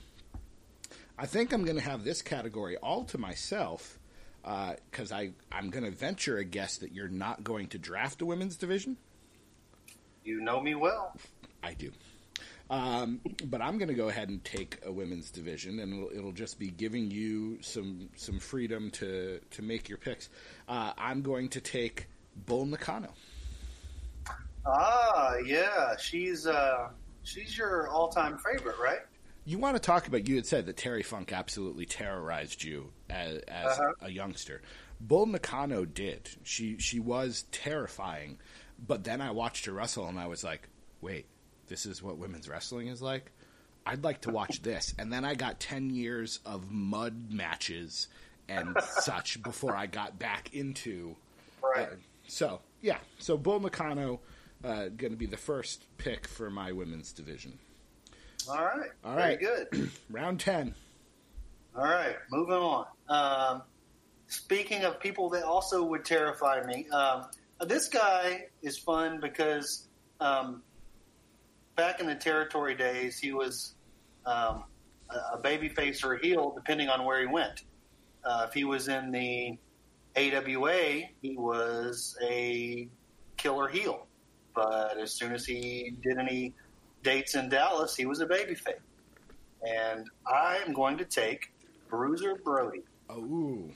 [1.19, 3.99] I think I'm going to have this category all to myself
[4.43, 8.27] because I I'm going to venture a guess that you're not going to draft a
[8.27, 8.97] women's division.
[10.25, 11.15] You know me well.
[11.63, 11.93] I do.
[12.71, 16.33] Um, but I'm going to go ahead and take a women's division, and it'll, it'll
[16.33, 20.29] just be giving you some some freedom to to make your picks.
[20.69, 22.07] Uh, I'm going to take
[22.47, 23.13] Bull Nakano.
[24.65, 25.97] Ah, yeah.
[25.97, 26.91] She's uh,
[27.23, 29.01] she's your all-time favorite, right?
[29.45, 30.29] You want to talk about?
[30.29, 33.93] You had said that Terry Funk absolutely terrorized you as, as Uh-huh.
[34.03, 34.61] a youngster.
[35.01, 36.29] Bull Nakano did.
[36.43, 38.39] She she was terrifying,
[38.87, 40.69] but then I watched her wrestle, and I was like,
[41.01, 41.25] wait,
[41.69, 43.33] this is what women's wrestling is like.
[43.87, 44.95] I'd like to watch this.
[44.99, 48.09] And then I got ten years of mud matches
[48.47, 51.17] and such before I got back into.
[51.63, 51.87] Right.
[51.89, 51.95] Uh,
[52.29, 54.21] so yeah, so Bull Nakano
[54.65, 57.59] uh, going to be the first pick for my women's division.
[58.49, 58.91] All right.
[59.05, 59.39] All right.
[59.41, 59.91] Very good.
[60.11, 60.75] Round ten.
[61.77, 62.17] All right.
[62.31, 62.87] Moving on.
[63.09, 63.63] Um,
[64.27, 67.27] speaking of people that also would terrify me, um,
[67.67, 69.89] this guy is fun because
[70.21, 70.63] um,
[71.77, 73.75] back in the territory days, he was
[74.27, 74.65] um,
[75.33, 77.63] a baby face or a heel, depending on where he went.
[78.25, 79.57] Uh, if he was in the
[80.17, 82.89] AWA, he was a
[83.37, 84.07] killer heel.
[84.55, 86.53] But as soon as he did any
[87.03, 88.75] dates in Dallas, he was a babyface.
[89.67, 91.53] And I am going to take
[91.89, 92.83] Bruiser Brody.
[93.09, 93.71] Oh,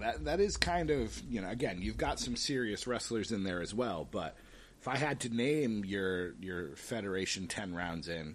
[0.00, 3.60] that that is kind of you know again you've got some serious wrestlers in there
[3.60, 4.36] as well, but
[4.80, 8.34] if I had to name your your Federation ten rounds in,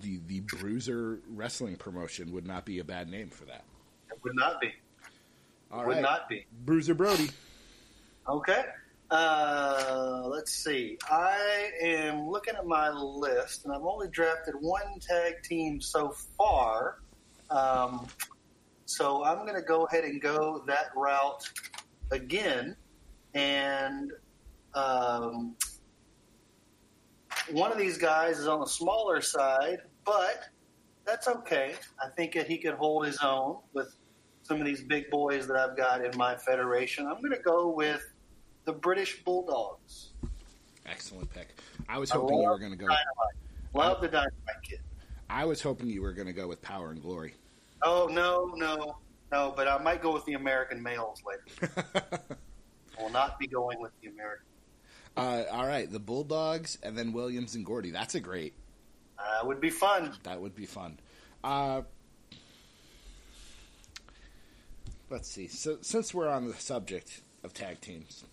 [0.00, 3.64] the the Bruiser Wrestling promotion would not be a bad name for that.
[4.10, 4.72] It would not be.
[5.70, 6.46] All would right, not be.
[6.64, 7.30] Bruiser Brody.
[8.28, 8.64] Okay.
[9.10, 10.96] Uh, let's see.
[11.10, 16.98] I am looking at my list, and I've only drafted one tag team so far.
[17.50, 18.06] Um,
[18.84, 21.42] so I'm going to go ahead and go that route
[22.12, 22.76] again.
[23.34, 24.12] And
[24.74, 25.56] um,
[27.50, 30.44] one of these guys is on the smaller side, but
[31.04, 31.74] that's okay.
[32.00, 33.92] I think that he could hold his own with
[34.42, 37.06] some of these big boys that I've got in my federation.
[37.06, 38.02] I'm going to go with
[38.64, 40.10] the British Bulldogs.
[40.86, 41.48] Excellent pick.
[41.88, 42.86] I was I hoping you were going to go.
[42.86, 43.04] Dynamite.
[43.74, 44.80] Love the Dynamite Kid.
[45.28, 47.34] I was hoping you were going to go with Power and Glory.
[47.82, 48.96] Oh no, no,
[49.30, 49.52] no!
[49.56, 51.72] But I might go with the American males later.
[52.98, 54.44] I will not be going with the American.
[55.16, 57.90] uh, all right, the Bulldogs, and then Williams and Gordy.
[57.90, 58.54] That's a great
[59.18, 60.12] Uh, would be fun.
[60.24, 60.98] That would be fun.
[61.44, 61.82] Uh,
[65.08, 65.46] let's see.
[65.48, 68.24] So, since we're on the subject of tag teams,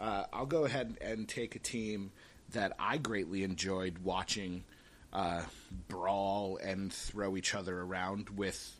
[0.00, 2.10] uh, I'll go ahead and take a team
[2.52, 4.64] that I greatly enjoyed watching
[5.12, 5.42] uh,
[5.88, 8.74] brawl and throw each other around with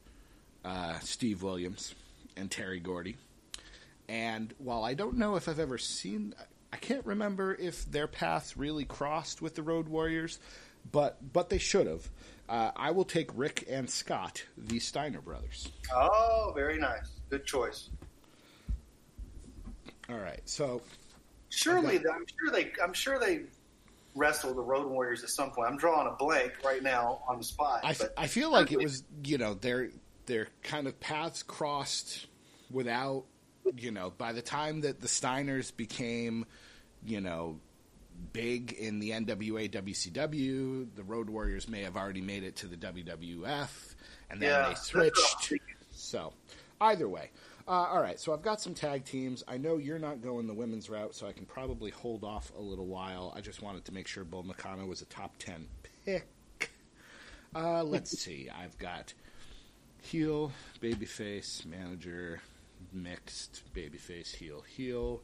[0.64, 1.94] uh, Steve Williams
[2.36, 3.16] and Terry Gordy.
[4.08, 6.34] And while I don't know if I've ever seen,
[6.72, 10.38] I can't remember if their paths really crossed with the Road Warriors,
[10.92, 12.08] but but they should have.
[12.48, 15.68] Uh, I will take Rick and Scott, the Steiner brothers.
[15.92, 17.10] Oh, very nice.
[17.28, 17.90] Good choice.
[20.08, 20.82] All right, so
[21.48, 22.06] surely okay.
[22.12, 23.42] I'm sure they I'm sure they
[24.14, 25.70] wrestled the Road Warriors at some point.
[25.70, 27.80] I'm drawing a blank right now on the spot.
[27.84, 29.90] I, f- I feel like it was you know their
[30.26, 32.26] their kind of paths crossed
[32.70, 33.24] without
[33.76, 36.46] you know by the time that the Steiners became
[37.04, 37.60] you know
[38.32, 40.88] big in the NWA WCW.
[40.94, 43.94] The Road Warriors may have already made it to the WWF,
[44.30, 45.52] and then yeah, they switched.
[45.92, 46.32] So,
[46.80, 47.30] either way.
[47.68, 49.42] Uh, all right, so I've got some tag teams.
[49.48, 52.60] I know you're not going the women's route, so I can probably hold off a
[52.60, 53.32] little while.
[53.36, 55.66] I just wanted to make sure Bull Nakano was a top 10
[56.04, 56.70] pick.
[57.54, 58.48] Uh, let's see.
[58.56, 59.14] I've got
[60.00, 62.40] heel, babyface, manager,
[62.92, 65.22] mixed, babyface, heel, heel.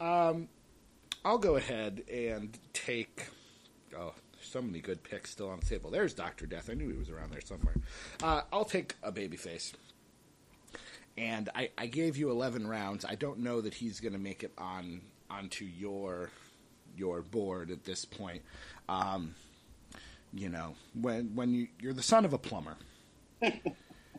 [0.00, 0.48] Um,
[1.24, 3.26] I'll go ahead and take.
[3.96, 5.90] Oh, so many good picks still on the table.
[5.90, 6.68] There's Doctor Death.
[6.68, 7.76] I knew he was around there somewhere.
[8.22, 9.72] Uh, I'll take a babyface.
[11.18, 13.04] And I, I gave you 11 rounds.
[13.04, 15.00] I don't know that he's going to make it on
[15.30, 16.30] onto your
[16.96, 18.42] your board at this point.
[18.88, 19.34] Um,
[20.32, 22.76] you know, when when you, you're the son of a plumber,
[23.42, 23.52] you,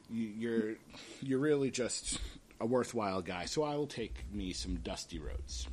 [0.10, 0.76] you're
[1.22, 2.20] you're really just
[2.60, 3.46] a worthwhile guy.
[3.46, 5.68] So I will take me some Dusty Rhodes.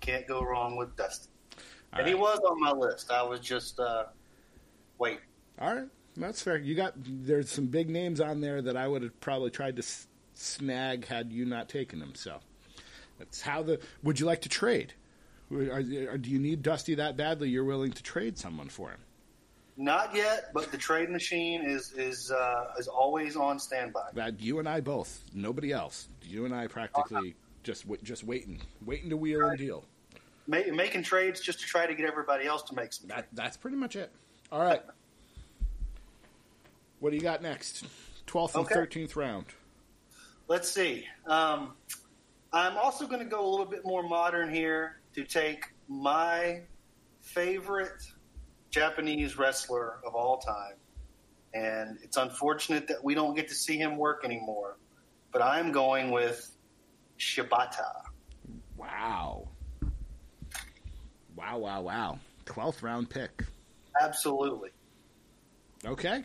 [0.00, 1.28] Can't go wrong with Dusty.
[1.92, 2.08] All and right.
[2.08, 3.10] he was on my list.
[3.10, 4.04] I was just uh,
[4.98, 5.20] wait.
[5.60, 6.56] All right, that's fair.
[6.56, 9.82] You got there's some big names on there that I would have probably tried to
[10.34, 12.14] snag had you not taken him.
[12.14, 12.38] So
[13.18, 13.80] that's how the.
[14.02, 14.94] Would you like to trade?
[15.52, 17.48] Are, are, do you need Dusty that badly?
[17.48, 19.00] You're willing to trade someone for him?
[19.76, 24.10] Not yet, but the trade machine is is uh, is always on standby.
[24.12, 25.24] That you and I both.
[25.32, 26.08] Nobody else.
[26.22, 29.50] You and I practically just just waiting, waiting to wheel right.
[29.50, 29.84] and deal.
[30.46, 33.08] making trades just to try to get everybody else to make some.
[33.08, 34.12] That, that's pretty much it.
[34.52, 34.82] All right.
[36.98, 37.86] what do you got next?
[38.26, 39.26] Twelfth and thirteenth okay.
[39.26, 39.46] round.
[40.50, 41.04] Let's see.
[41.28, 41.74] Um,
[42.52, 46.62] I'm also going to go a little bit more modern here to take my
[47.20, 48.02] favorite
[48.72, 50.74] Japanese wrestler of all time.
[51.54, 54.76] And it's unfortunate that we don't get to see him work anymore.
[55.30, 56.50] But I'm going with
[57.16, 58.02] Shibata.
[58.76, 59.46] Wow.
[61.36, 62.18] Wow, wow, wow.
[62.46, 63.44] 12th round pick.
[64.00, 64.70] Absolutely.
[65.86, 66.24] Okay.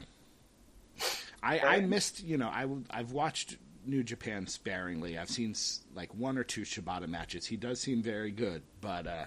[1.44, 5.18] I, I missed, you know, I, I've watched New Japan sparingly.
[5.18, 5.56] I've seen
[5.96, 7.46] like one or two Shibata matches.
[7.46, 9.26] He does seem very good, but uh,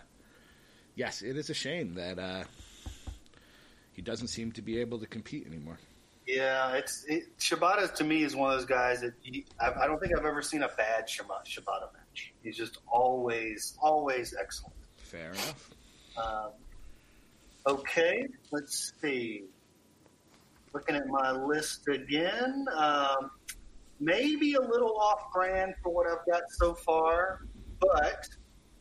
[0.95, 2.45] yes, it is a shame that uh,
[3.93, 5.79] he doesn't seem to be able to compete anymore.
[6.27, 9.87] Yeah, it's it, Shibata to me is one of those guys that he, I, I,
[9.87, 12.35] don't think I've ever seen a bad Shibata, Shibata match.
[12.43, 14.77] He's just always, always excellent.
[14.99, 15.71] Fair enough.
[16.19, 16.51] Um,
[17.67, 19.45] okay, let's see.
[20.75, 23.31] Looking at my list again, um,
[24.01, 27.41] maybe a little off brand for what I've got so far,
[27.81, 28.29] but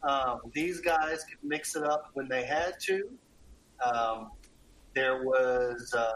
[0.04, 3.10] um, these guys could mix it up when they had to.
[3.84, 4.32] Um,
[4.94, 5.94] there was.
[5.98, 6.12] Uh,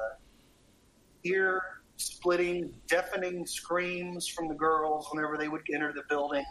[1.24, 1.62] ear
[1.98, 6.44] splitting, deafening screams from the girls whenever they would enter the building.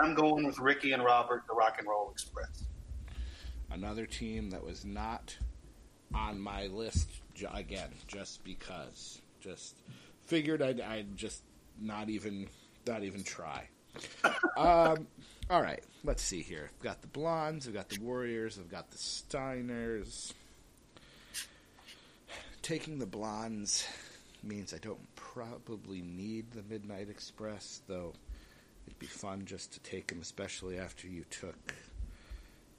[0.00, 2.64] I'm going with Ricky and Robert, the Rock and Roll Express.
[3.70, 5.36] Another team that was not
[6.14, 7.10] on my list
[7.54, 9.20] again, just because.
[9.40, 9.76] Just
[10.30, 11.42] figured I'd, I'd just
[11.80, 12.48] not even
[12.86, 13.68] not even try.
[14.56, 15.06] um,
[15.50, 16.70] all right, let's see here.
[16.78, 20.32] I've got the Blondes, I've got the Warriors, I've got the Steiners
[22.62, 23.86] taking the blondes
[24.42, 28.12] means I don't probably need the Midnight Express, though
[28.86, 31.74] it'd be fun just to take them, especially after you took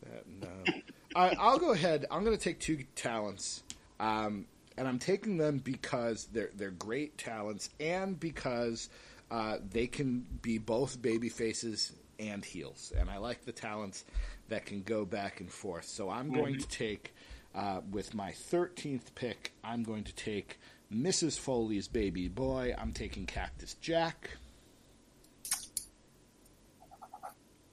[0.04, 0.26] that.
[0.42, 0.74] No.
[1.16, 2.06] I, will go ahead.
[2.10, 3.64] I'm going to take two talents,
[4.00, 4.46] um,
[4.78, 8.90] and I'm taking them because they're they're great talents, and because
[9.30, 14.06] uh, they can be both baby faces and heels, and I like the talents
[14.50, 15.86] that can go back and forth.
[15.86, 16.36] So I'm mm-hmm.
[16.36, 17.14] going to take
[17.54, 20.60] uh, with my 13th pick, I'm going to take
[20.94, 21.40] Mrs.
[21.40, 22.74] Foley's baby boy.
[22.78, 24.32] I'm taking Cactus Jack.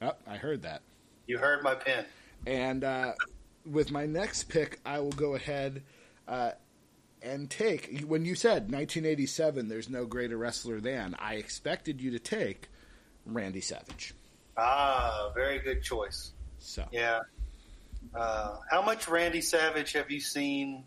[0.00, 0.82] Oh, I heard that.
[1.26, 2.04] You heard my pin.
[2.46, 3.12] And uh,
[3.66, 5.82] with my next pick, I will go ahead
[6.26, 6.52] uh,
[7.22, 8.04] and take.
[8.06, 12.68] When you said 1987, there's no greater wrestler than, I expected you to take
[13.26, 14.14] Randy Savage.
[14.56, 16.32] Ah, very good choice.
[16.58, 17.20] So Yeah.
[18.14, 20.84] Uh, how much Randy Savage have you seen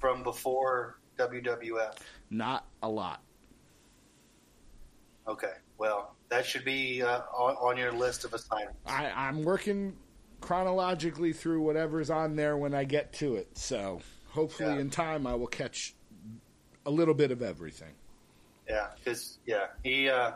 [0.00, 1.96] from before WWF?
[2.30, 3.20] not a lot.
[5.28, 8.78] Okay, well, that should be uh, on, on your list of assignments.
[8.86, 9.96] I, I'm working
[10.40, 13.58] chronologically through whatever's on there when I get to it.
[13.58, 14.00] So
[14.36, 14.80] hopefully, Yeah.
[14.80, 15.94] in time, I will catch
[16.84, 17.92] a little bit of everything.
[18.68, 20.32] Yeah, because yeah, he uh,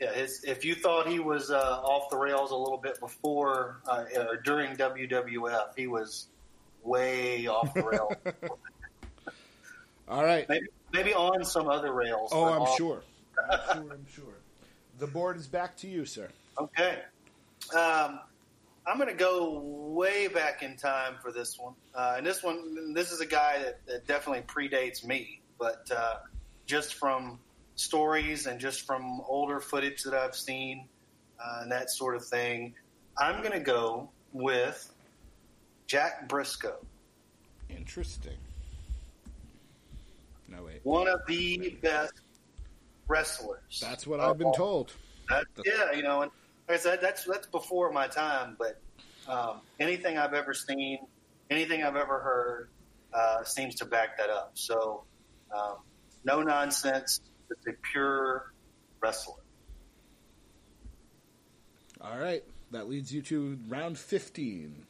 [0.00, 3.80] yeah, his if you thought he was uh, off the rails a little bit before
[3.86, 6.26] uh, or during WWF, he was
[6.82, 8.12] way off the rails.
[10.08, 10.48] All right.
[10.48, 12.30] maybe maybe on some other rails.
[12.32, 13.02] Oh, I'm off- sure.
[13.50, 13.92] I'm sure.
[13.92, 14.34] I'm sure.
[14.98, 16.28] The board is back to you, sir.
[16.58, 16.98] Okay.
[17.74, 18.20] Um,
[18.86, 21.74] I'm going to go way back in time for this one.
[21.94, 26.16] Uh, and this one, this is a guy that, that definitely predates me, but uh,
[26.66, 27.38] just from
[27.76, 30.86] stories and just from older footage that I've seen
[31.38, 32.74] uh, and that sort of thing,
[33.18, 34.92] I'm going to go with
[35.86, 36.78] Jack Briscoe,
[37.68, 38.36] Interesting.
[40.48, 40.80] No wait.
[40.84, 42.14] one of the best
[43.08, 43.80] wrestlers.
[43.80, 44.92] That's what I've been all told.
[45.28, 46.30] That, yeah, you know, and
[46.70, 48.56] like I said, that's that's before my time.
[48.56, 48.80] But
[49.28, 50.98] um, anything I've ever seen,
[51.50, 52.68] anything I've ever heard,
[53.12, 54.52] uh, seems to back that up.
[54.54, 55.02] So,
[55.54, 55.78] um,
[56.24, 57.20] no nonsense.
[57.48, 58.52] Just a pure
[59.00, 59.34] wrestler.
[62.00, 62.44] All right.
[62.70, 64.86] That leads you to round 15.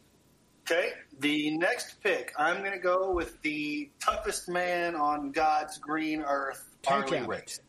[0.70, 6.20] Okay, the next pick, I'm going to go with the toughest man on God's green
[6.20, 7.61] earth, Tank Harley Race.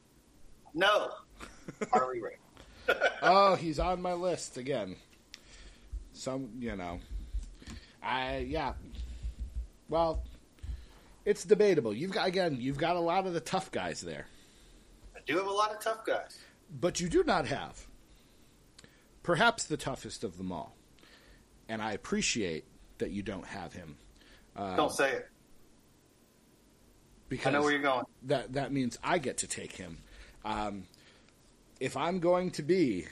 [0.74, 1.12] No,
[1.94, 2.41] Harley Race.
[3.22, 4.96] Oh, he's on my list again.
[6.14, 7.00] Some, you know,
[8.04, 8.74] I yeah.
[9.90, 10.24] Well,
[11.26, 11.94] it's debatable.
[11.94, 14.26] You've got again, you've got a lot of the tough guys there,
[15.16, 16.40] I do have a lot of tough guys.
[16.80, 17.88] but you do not have
[19.24, 20.76] perhaps the toughest of them all.
[21.70, 22.66] And I appreciate
[22.98, 23.96] that you don't have him
[24.56, 25.28] Uh, Don't say it.
[27.30, 28.04] Because I know where you're going.
[28.24, 30.00] that that means I get to take him.
[30.44, 30.84] Um,
[31.82, 33.08] if I'm going to be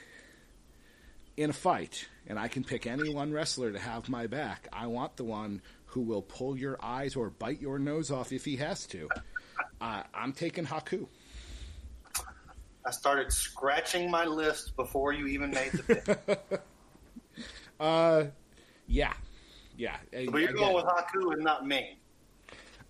[1.36, 4.86] in a fight and I can pick any one wrestler to have my back, I
[4.86, 8.56] want the one who will pull your eyes or bite your nose off if he
[8.56, 9.08] has to.
[9.80, 11.08] Uh, I'm taking Haku.
[12.86, 16.62] I started scratching my list before you even made the pick.
[17.78, 18.26] Uh,
[18.86, 19.14] yeah,
[19.78, 19.96] yeah.
[20.12, 21.96] but you're going with Haku and not me.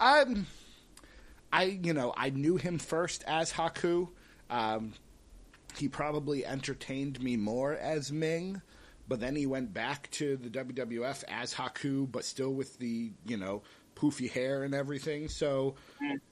[0.00, 0.48] Um,
[1.52, 4.08] I you know I knew him first as Haku.
[4.48, 4.94] Um,
[5.78, 8.60] he probably entertained me more as Ming,
[9.08, 13.36] but then he went back to the WWF as Haku, but still with the you
[13.36, 13.62] know
[13.94, 15.28] poofy hair and everything.
[15.28, 15.74] So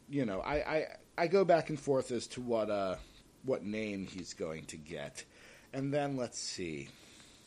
[0.09, 0.87] you know I, I
[1.17, 2.97] I go back and forth as to what uh
[3.45, 5.25] what name he's going to get,
[5.73, 6.89] and then let's see.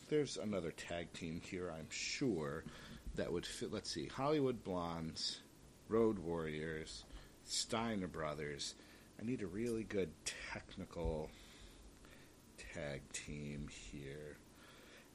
[0.10, 2.66] There's another tag team here, I'm sure,
[3.16, 3.72] that would fit.
[3.72, 5.42] Let's see, Hollywood Blondes.
[5.92, 7.04] Road Warriors,
[7.44, 8.76] Steiner Brothers.
[9.20, 10.10] I need a really good
[10.54, 11.30] technical
[12.74, 14.38] tag team here.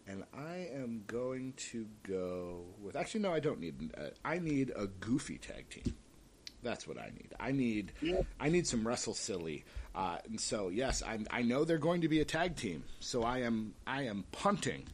[0.08, 2.94] And I am going to go with.
[2.94, 3.92] Actually, no, I don't need.
[3.98, 5.94] Uh, I need a goofy tag team.
[6.62, 7.34] That's what I need.
[7.40, 7.92] I need.
[8.38, 9.64] I need some wrestle silly.
[9.94, 12.84] Uh, and so, yes, I, I know they're going to be a tag team.
[13.00, 13.74] So I am.
[13.86, 14.84] I am punting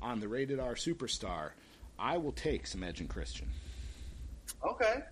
[0.00, 1.50] on the rated R superstar.
[1.98, 3.48] I will take some Edge and Christian.
[4.66, 5.02] Okay,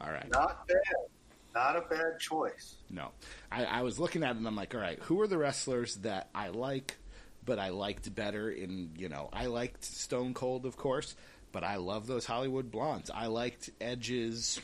[0.00, 0.28] All right.
[0.30, 0.76] not bad.
[1.56, 2.74] Not a bad choice.
[2.90, 3.12] No,
[3.50, 5.94] I, I was looking at it and I'm like, all right, who are the wrestlers
[5.96, 6.98] that I like,
[7.46, 11.16] but I liked better in you know I liked Stone Cold of course,
[11.52, 13.10] but I love those Hollywood blondes.
[13.10, 14.60] I liked Edge's,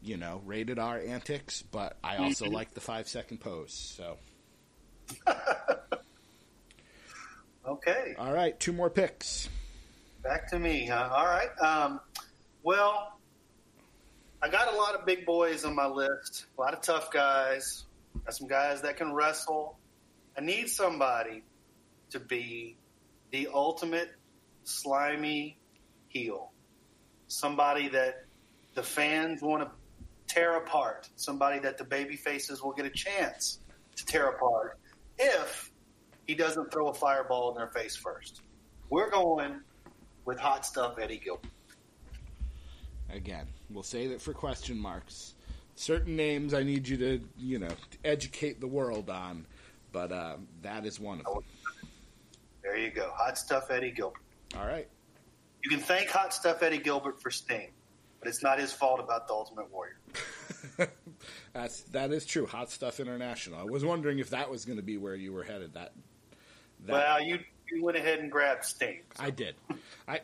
[0.00, 3.74] you know, rated R antics, but I also like the five second pose.
[3.74, 4.16] So
[7.66, 9.48] Okay, all right, two more picks.
[10.22, 10.86] back to me.
[10.86, 11.10] Huh?
[11.14, 11.50] All right.
[11.60, 12.00] Um,
[12.62, 13.19] well,
[14.42, 16.46] I got a lot of big boys on my list.
[16.56, 17.84] A lot of tough guys.
[18.24, 19.78] Got some guys that can wrestle.
[20.36, 21.42] I need somebody
[22.10, 22.76] to be
[23.32, 24.10] the ultimate
[24.64, 25.58] slimy
[26.08, 26.52] heel.
[27.28, 28.24] Somebody that
[28.74, 29.70] the fans want to
[30.34, 31.08] tear apart.
[31.16, 33.58] Somebody that the baby faces will get a chance
[33.96, 34.78] to tear apart
[35.18, 35.70] if
[36.26, 38.40] he doesn't throw a fireball in their face first.
[38.88, 39.60] We're going
[40.24, 41.50] with hot stuff Eddie Gilbert.
[43.10, 45.34] Again, we'll say that for question marks.
[45.74, 47.70] Certain names I need you to you know
[48.04, 49.46] educate the world on,
[49.92, 51.44] but uh, that is one of them.
[52.62, 53.10] There you go.
[53.14, 54.20] Hot stuff Eddie Gilbert.
[54.56, 54.88] All right.
[55.62, 57.70] You can thank hot stuff Eddie Gilbert for Sting,
[58.18, 59.96] but it's not his fault about the Ultimate Warrior.
[61.52, 62.46] That's that is true.
[62.46, 63.58] Hot Stuff International.
[63.58, 65.74] I was wondering if that was going to be where you were headed.
[65.74, 65.92] That,
[66.86, 67.40] that well, you
[67.70, 69.00] you went ahead and grabbed Sting.
[69.16, 69.24] So.
[69.24, 69.54] I did.
[70.08, 70.20] I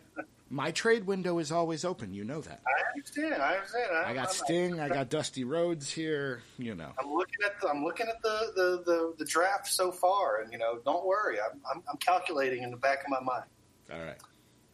[0.48, 2.12] my trade window is always open.
[2.12, 2.60] You know that.
[2.66, 3.42] I understand.
[3.42, 3.90] I understand.
[3.92, 4.80] I, I got I'm, Sting.
[4.80, 6.42] i got Dusty Rhodes here.
[6.58, 6.92] You know.
[7.00, 10.52] I'm looking at the, I'm looking at the, the, the, the draft so far, and
[10.52, 11.38] you know, don't worry.
[11.40, 13.44] I'm, I'm, I'm calculating in the back of my mind.
[13.92, 14.18] All right.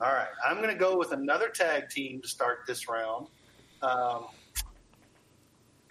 [0.01, 0.29] All right.
[0.47, 3.29] I'm going to go with another tag team to start this round.
[3.83, 4.27] Um,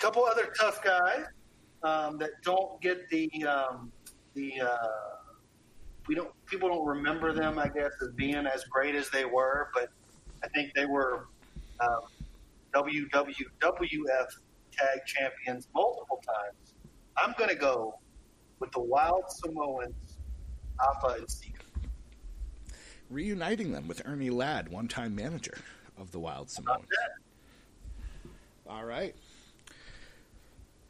[0.02, 1.26] couple other tough guys
[1.84, 3.92] um, that don't get the um,
[4.34, 4.78] the uh,
[6.12, 9.70] we don't people don't remember them, I guess, as being as great as they were,
[9.74, 9.88] but
[10.43, 11.30] I think they were
[11.80, 12.01] um,
[12.74, 14.28] WWWF
[14.74, 16.74] tag champions multiple times.
[17.16, 17.97] I'm going to go
[18.59, 20.18] with the Wild Samoans,
[20.82, 21.64] Afa and Sika.
[23.09, 25.59] Reuniting them with Ernie Ladd, one-time manager
[25.97, 26.89] of the Wild Samoans.
[28.68, 29.16] All right.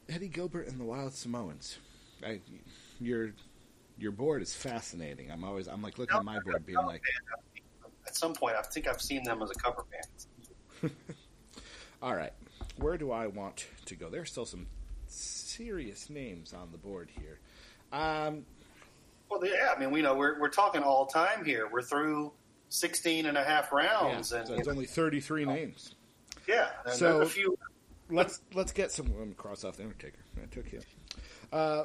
[0.09, 1.77] Eddie Gilbert and the Wild Samoans.
[2.25, 2.39] I,
[2.99, 3.33] your
[3.97, 5.31] your board is fascinating.
[5.31, 7.03] I'm always I'm like looking at my board, being like.
[8.07, 10.91] At some point, I think I've seen them as a cover band.
[12.01, 12.33] All right,
[12.77, 14.09] where do I want to go?
[14.09, 14.65] There's still some
[15.07, 17.39] serious names on the board here.
[17.91, 18.45] Um,
[19.29, 21.69] well, yeah, I mean, we know we're we're talking all time here.
[21.71, 22.31] We're through
[22.69, 25.95] 16 and a half rounds, yeah, and so it's only 33 names.
[26.47, 27.57] Yeah, so a few
[28.11, 29.07] let's let's get some.
[29.17, 30.19] Let me cross off the Undertaker.
[30.41, 30.81] I took him.
[31.51, 31.83] Uh,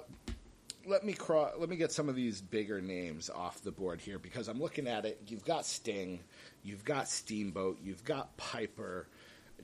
[0.87, 1.17] let me
[1.59, 4.87] let me get some of these bigger names off the board here because I'm looking
[4.87, 5.21] at it.
[5.27, 6.21] You've got Sting,
[6.63, 9.09] you've got Steamboat, you've got Piper,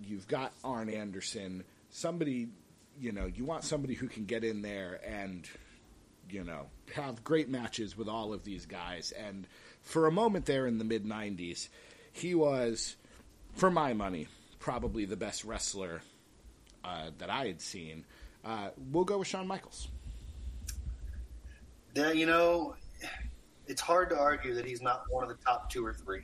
[0.02, 1.64] you've got Arn Anderson.
[1.90, 2.48] Somebody,
[3.00, 5.48] you know, you want somebody who can get in there and
[6.28, 9.12] you know have great matches with all of these guys.
[9.12, 9.46] And
[9.80, 11.68] for a moment there in the mid '90s,
[12.12, 12.96] he was,
[13.54, 14.26] for my money,
[14.58, 16.02] probably the best wrestler
[16.84, 18.04] uh, that I had seen.
[18.44, 19.86] Uh, we'll go with Shawn Michaels.
[21.94, 22.74] Yeah, you know,
[23.66, 26.22] it's hard to argue that he's not one of the top two or three.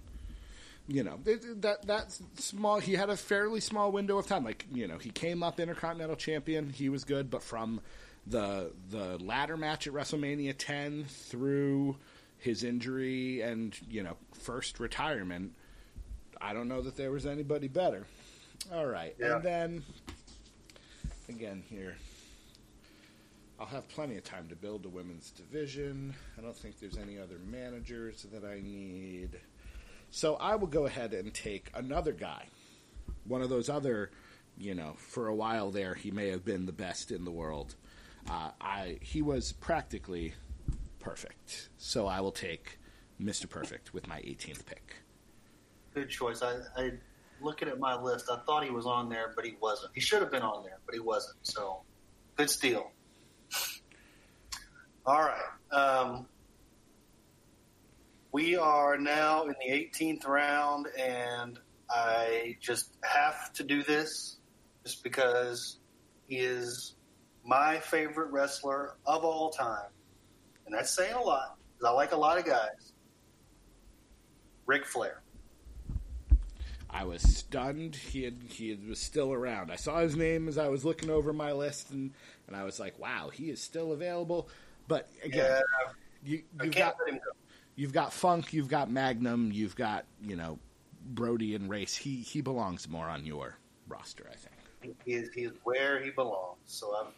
[0.91, 1.19] You know
[1.61, 2.81] that that small.
[2.81, 4.43] He had a fairly small window of time.
[4.43, 6.71] Like you know, he came up Intercontinental Champion.
[6.71, 7.83] He was good, but from
[8.27, 11.97] the the ladder match at WrestleMania 10 through
[12.39, 15.53] his injury and you know first retirement,
[16.41, 18.07] I don't know that there was anybody better.
[18.73, 19.37] All right, yeah.
[19.37, 19.83] and then
[21.29, 21.97] again here.
[23.61, 26.15] I'll have plenty of time to build a women's division.
[26.39, 29.31] I don't think there's any other managers that I need.
[30.11, 32.47] So I will go ahead and take another guy.
[33.25, 34.11] One of those other,
[34.57, 37.75] you know, for a while there, he may have been the best in the world.
[38.31, 40.35] Uh, I he was practically
[41.01, 41.71] perfect.
[41.79, 42.79] So I will take
[43.21, 43.49] Mr.
[43.49, 44.95] Perfect with my 18th pick.
[45.95, 46.43] Good choice.
[46.43, 46.93] I, I
[47.41, 49.93] looking at my list, I thought he was on there, but he wasn't.
[49.95, 51.37] He should have been on there, but he wasn't.
[51.43, 51.81] So,
[52.37, 52.93] good steal.
[55.09, 55.41] All right.
[55.73, 56.27] Um,
[58.31, 64.37] we are now in the 18th round, and I just have to do this
[64.85, 65.79] just because
[66.27, 66.95] he is
[67.43, 69.89] my favorite wrestler of all time.
[70.67, 72.93] And that's saying a lot because I like a lot of guys.
[74.67, 75.23] Ric Flair.
[76.91, 77.97] I was stunned.
[77.97, 79.71] He had, he was still around.
[79.71, 82.13] I saw his name as I was looking over my list, and,
[82.47, 84.51] and I was like, "Wow, he is still available."
[84.89, 85.93] But again, yeah,
[86.25, 87.19] you, you've got go.
[87.77, 90.59] you've got Funk, you've got Magnum, you've got you know
[91.11, 91.95] Brody and Race.
[91.95, 94.97] He he belongs more on your roster, I think.
[95.05, 96.57] He is he is where he belongs.
[96.67, 97.13] So I've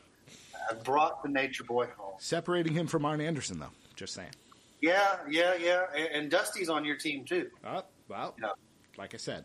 [0.70, 2.14] I've brought the Nature Boy home.
[2.18, 3.70] Separating him from Arn Anderson, though.
[3.94, 4.30] Just saying.
[4.82, 5.84] Yeah, yeah, yeah.
[5.96, 7.50] And, and Dusty's on your team too.
[7.66, 8.48] Oh, well, Yeah.
[8.96, 9.44] like I said,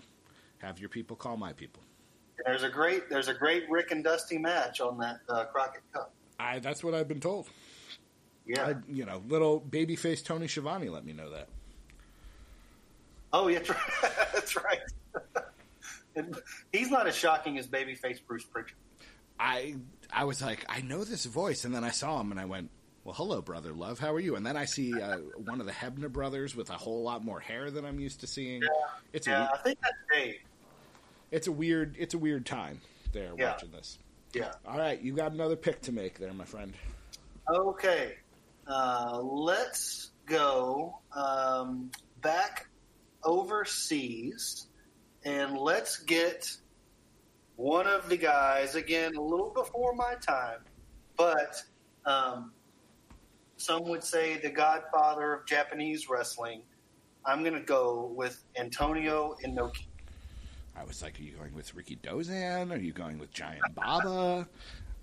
[0.59, 1.83] have your people call my people.
[2.37, 5.83] And there's a great there's a great Ric and Dusty match on that uh, Crockett
[5.93, 6.13] Cup.
[6.39, 7.47] I that's what I've been told.
[8.45, 8.67] Yeah.
[8.67, 11.47] I, you know, little babyface Tony Schiavone let me know that.
[13.33, 13.59] oh, yeah,
[14.33, 14.79] that's right.
[16.15, 16.37] and
[16.71, 18.77] he's not as shocking as babyface Bruce Pritchard.
[19.39, 19.75] I
[20.13, 22.69] I was like, I know this voice, and then I saw him, and I went,
[23.03, 25.73] "Well, hello, brother love, how are you?" And then I see uh, one of the
[25.73, 28.61] Hebner brothers with a whole lot more hair than I'm used to seeing.
[29.11, 30.35] It's Yeah, a I think that's Dave.
[31.31, 32.79] it's a weird it's a weird time
[33.11, 33.51] there Yeah.
[33.51, 33.97] watching this.
[34.33, 34.51] Yeah.
[34.65, 36.73] All right, you got another pick to make there, my friend.
[37.49, 38.15] Okay,
[38.67, 41.91] uh, let's go um,
[42.21, 42.67] back
[43.23, 44.67] overseas
[45.23, 46.49] and let's get
[47.55, 50.59] one of the guys again a little before my time,
[51.17, 51.61] but
[52.05, 52.51] um,
[53.57, 56.61] some would say the godfather of Japanese wrestling.
[57.25, 59.87] I'm going to go with Antonio Inoki.
[60.77, 62.71] I was like, are you going with Rikidozan?
[62.71, 64.47] Are you going with Giant Baba?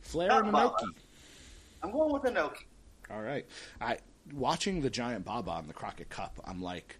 [0.02, 0.74] Flair Not and Baba.
[0.74, 0.88] Inoki.
[1.82, 2.64] I'm going with Inoki.
[3.10, 3.46] All right.
[3.80, 3.98] I
[4.32, 6.40] watching the Giant Baba on the Crockett Cup.
[6.44, 6.98] I'm like,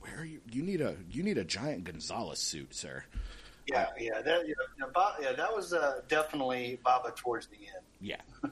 [0.00, 0.40] where are you?
[0.50, 3.04] You need a you need a Giant Gonzalez suit, sir.
[3.66, 7.84] Yeah, yeah, that yeah, yeah, Ba- yeah, that was uh, definitely Baba towards the end.
[8.00, 8.20] Yeah.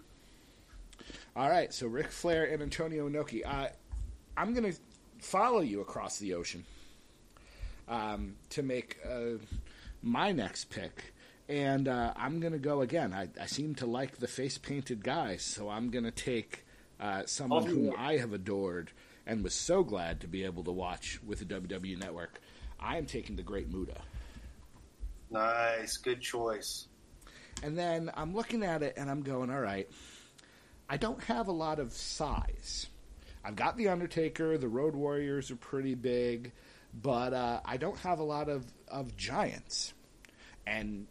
[1.37, 1.73] All right.
[1.73, 3.43] So Ric Flair and Antonio Inoki.
[3.45, 3.69] Uh,
[4.37, 4.79] I'm going to
[5.21, 6.65] follow you across the ocean
[7.89, 9.39] um, to make uh,
[10.03, 11.13] my next pick.
[11.49, 13.15] And uh, I'm going to go again.
[13.15, 16.67] I, I seem to like the face painted guys, so I'm going to take
[17.01, 17.93] uh, someone Oh, whom yeah.
[17.97, 18.91] I have adored
[19.27, 22.41] and was so glad to be able to watch with the WWE Network.
[22.79, 24.01] I am taking the Great Muta.
[25.31, 26.87] Nice, good choice.
[27.63, 29.89] And then I'm looking at it and I'm going, all right,
[30.89, 32.87] I don't have a lot of size.
[33.45, 36.53] I've got The Undertaker, the Road Warriors are pretty big,
[36.95, 39.93] but uh, I don't have a lot of, of giants.
[40.67, 41.07] And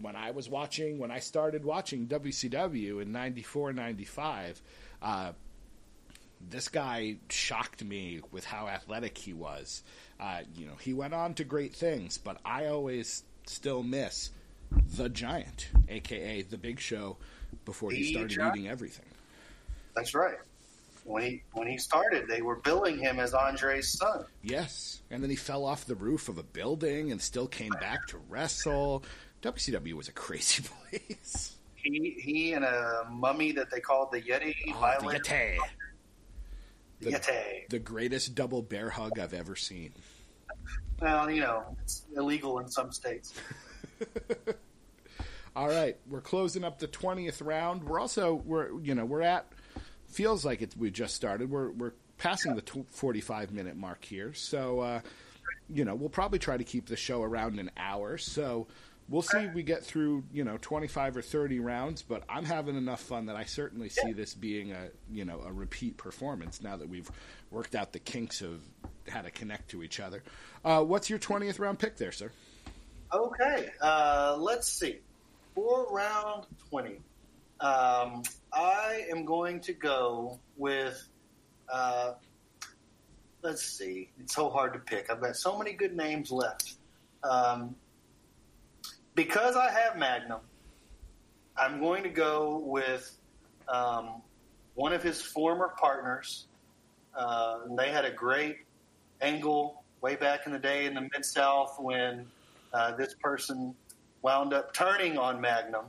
[0.00, 4.62] when I was watching, when I started watching WCW in 94, 95,
[5.02, 5.32] uh,
[6.48, 9.82] this guy shocked me with how athletic he was.
[10.18, 14.30] Uh, you know, he went on to great things, but I always still miss
[14.96, 17.16] the Giant, aka the Big Show,
[17.64, 18.56] before he The started Giant?
[18.56, 19.06] eating everything.
[19.94, 20.36] That's right.
[21.04, 24.24] When he when he started, they were billing him as Andre's son.
[24.42, 28.06] Yes, and then he fell off the roof of a building and still came back
[28.08, 29.02] to wrestle.
[29.42, 31.56] WCW was a crazy place.
[31.74, 34.54] He he and a mummy that they called the Yeti.
[34.68, 35.56] Oh, the Yeti.
[37.00, 37.68] The Yeti.
[37.70, 39.92] The greatest double bear hug I've ever seen.
[41.00, 43.32] Well, you know, it's illegal in some states.
[45.56, 47.84] All right, we're closing up the twentieth round.
[47.84, 49.50] We're also we're you know we're at
[50.06, 50.74] feels like it.
[50.76, 51.50] We just started.
[51.50, 55.00] We're we're passing the forty-five minute mark here, so uh,
[55.68, 58.18] you know we'll probably try to keep the show around an hour.
[58.18, 58.66] So
[59.10, 62.02] we'll see if we get through you know twenty-five or thirty rounds.
[62.02, 65.52] But I'm having enough fun that I certainly see this being a you know a
[65.52, 67.10] repeat performance now that we've
[67.50, 68.62] worked out the kinks of
[69.08, 70.22] how to connect to each other.
[70.64, 72.30] Uh, what's your twentieth round pick there, sir?
[73.12, 75.00] Okay, uh, let's see.
[75.54, 77.00] For round 20,
[77.60, 81.08] um, I am going to go with,
[81.72, 82.12] uh,
[83.42, 85.10] let's see, it's so hard to pick.
[85.10, 86.74] I've got so many good names left.
[87.24, 87.74] Um,
[89.14, 90.40] because I have Magnum,
[91.56, 93.16] I'm going to go with
[93.68, 94.22] um,
[94.74, 96.46] one of his former partners.
[97.16, 98.58] Uh, they had a great
[99.20, 102.26] angle way back in the day in the Mid South when
[102.72, 103.74] uh, this person
[104.22, 105.86] wound up turning on Magnum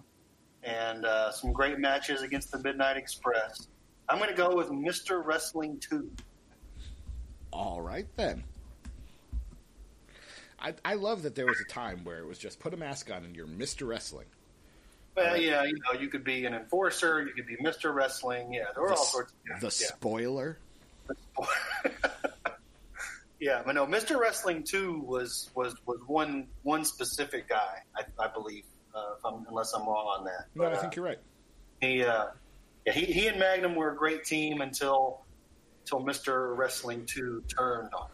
[0.63, 3.67] and uh, some great matches against the Midnight Express.
[4.09, 5.25] I'm going to go with Mr.
[5.25, 6.09] Wrestling 2.
[7.53, 8.43] All right then.
[10.61, 13.09] I, I love that there was a time where it was just put a mask
[13.11, 13.87] on and you're Mr.
[13.87, 14.27] Wrestling.
[15.15, 15.41] Well, Right.
[15.41, 17.93] yeah, you know, you could be an enforcer, you could be Mr.
[17.93, 18.53] Wrestling.
[18.53, 20.57] Yeah, there were The, all sorts of the spoiler.
[21.39, 22.11] yeah.
[23.39, 24.19] yeah, but no, Mr.
[24.19, 28.63] Wrestling 2 was, was, was one one specific guy, I, I believe,
[28.95, 30.45] uh, if I'm, unless I'm wrong on that.
[30.55, 31.19] No, But, I uh, think you're right.
[31.81, 32.27] he uh,
[32.85, 35.21] yeah, he he and Magnum were a great team until
[35.83, 38.07] until Mister Wrestling Two turned on.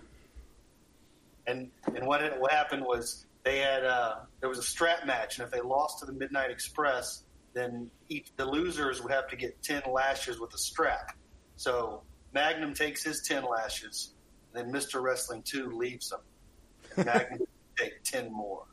[1.47, 1.71] Him.
[1.85, 5.37] And and what it, what happened was they had uh, there was a strap match,
[5.37, 7.23] and if they lost to the Midnight Express,
[7.53, 11.15] then each the losers would have to get ten lashes with a strap.
[11.55, 12.01] So
[12.33, 14.13] Magnum takes his ten lashes,
[14.53, 16.21] then Mister Wrestling Two leaves them.
[16.95, 18.63] And Magnum take ten more.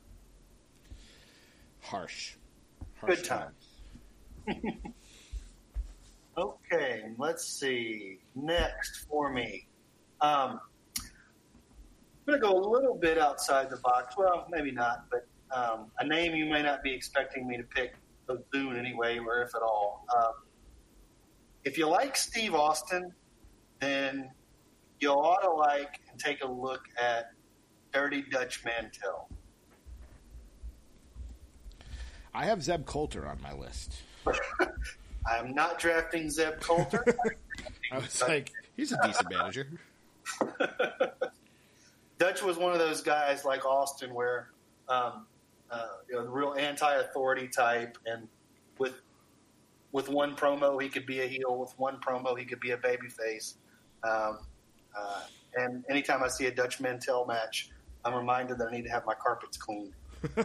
[1.80, 2.34] Harsh.
[3.00, 3.52] Harsh Good time.
[6.36, 8.18] Okay, let's see.
[8.34, 9.66] Next for me.
[10.20, 10.60] Um,
[12.26, 14.16] I'm going to go a little bit outside the box.
[14.16, 17.94] Well, maybe not, but um, a name you may not be expecting me to pick
[18.26, 20.06] so soon anyway, or if at all.
[20.16, 20.32] Um,
[21.64, 23.12] if you like Steve Austin,
[23.80, 24.30] then
[25.00, 27.32] you ought to like and take a look at
[27.92, 29.28] Dirty Dutch Mantel.
[32.32, 33.96] I have Zeb Colter on my list.
[35.26, 37.04] I'm not drafting Zeb Colter.
[37.92, 39.68] I was like, he's a decent manager.
[42.24, 44.48] Dutch was one of those guys like Austin, where
[44.88, 45.26] um,
[45.70, 48.26] uh, you know, the real anti-authority type, and
[48.78, 48.94] with
[49.92, 52.78] with one promo he could be a heel, with one promo he could be a
[52.78, 53.56] babyface.
[54.02, 54.38] Um,
[54.98, 55.20] uh,
[55.54, 57.68] and anytime I see a Dutch Mantel match,
[58.06, 59.92] I'm reminded that I need to have my carpets cleaned.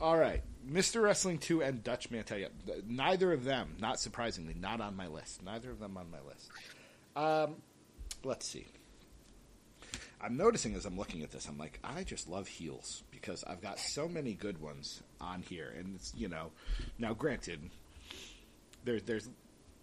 [0.00, 0.44] All right.
[0.70, 1.02] Mr.
[1.02, 2.38] Wrestling 2 and Dutch Mantel.
[2.38, 2.48] Yeah,
[2.86, 5.42] neither of them, not surprisingly, not on my list.
[5.42, 6.50] Neither of them on my list.
[7.16, 7.56] Um,
[8.22, 8.66] let's see.
[10.24, 13.60] I'm noticing as I'm looking at this, I'm like, I just love heels because I've
[13.60, 16.50] got so many good ones on here, and it's you know,
[16.98, 17.60] now granted,
[18.84, 19.28] there's there's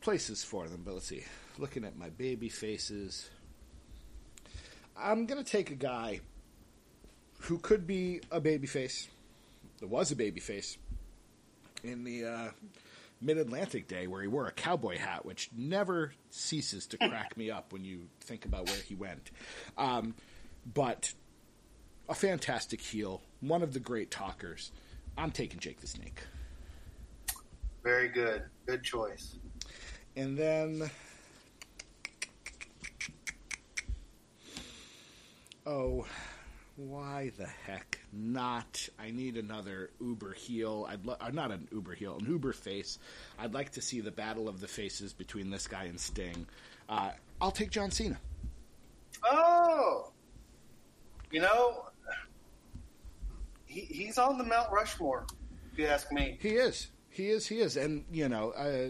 [0.02, 1.24] places for them, but let's see.
[1.60, 3.30] Looking at my baby faces,
[4.98, 6.22] I'm gonna take a guy
[7.42, 9.08] who could be a baby face,
[9.80, 10.78] that was a baby face
[11.84, 12.50] in the uh,
[13.22, 17.52] Mid Atlantic Day where he wore a cowboy hat, which never ceases to crack me
[17.52, 19.30] up when you think about where he went.
[19.78, 20.16] Um,
[20.66, 21.14] but
[22.10, 24.72] a fantastic heel, one of the great talkers.
[25.18, 26.22] I'm taking Jake the Snake.
[27.84, 28.44] Very good.
[28.66, 29.38] Good choice.
[30.16, 30.90] And then.
[35.66, 36.06] Oh,
[36.76, 38.90] why the heck not?
[39.00, 40.88] I need another Uber heel.
[40.90, 42.98] I'd lo- uh, not an Uber heel, an Uber face.
[43.38, 46.48] I'd like to see the battle of the faces between this guy and Sting.
[46.90, 48.20] Uh, I'll take John Cena.
[49.24, 50.12] Oh,
[51.32, 51.86] you know,
[53.66, 55.26] he, he's on the Mount Rushmore.
[55.72, 56.88] If you ask me, He is.
[57.10, 57.48] He is.
[57.48, 57.78] He is.
[57.78, 58.90] And you know, uh,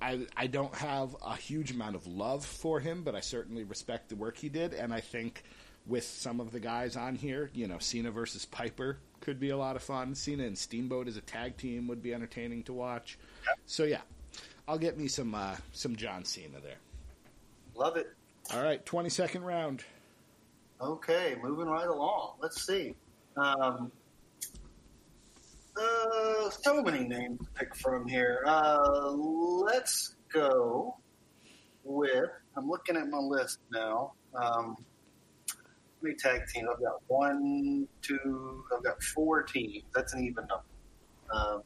[0.00, 4.08] I I don't have a huge amount of love for him, but I certainly respect
[4.08, 5.42] the work he did, and I think
[5.86, 9.56] with some of the guys on here, you know, Cena versus Piper could be a
[9.56, 10.14] lot of fun.
[10.14, 13.18] Cena and Steamboat as a tag team would be entertaining to watch.
[13.66, 14.00] So yeah,
[14.66, 16.78] I'll get me some uh, some John Cena there.
[17.74, 18.06] love it.
[18.52, 19.84] All right, twenty second round.
[20.82, 22.34] Okay, moving right along.
[22.42, 22.96] Let's see.
[23.36, 23.92] Um,
[25.80, 28.42] uh, so many names to pick from here.
[28.44, 30.96] Uh, let's go
[31.84, 32.30] with.
[32.56, 34.14] I'm looking at my list now.
[34.34, 34.76] Um,
[35.46, 35.54] how
[36.02, 36.66] many tag teams?
[36.68, 38.64] I've got one, two.
[38.76, 39.84] I've got four teams.
[39.94, 40.64] That's an even number.
[41.32, 41.62] Um,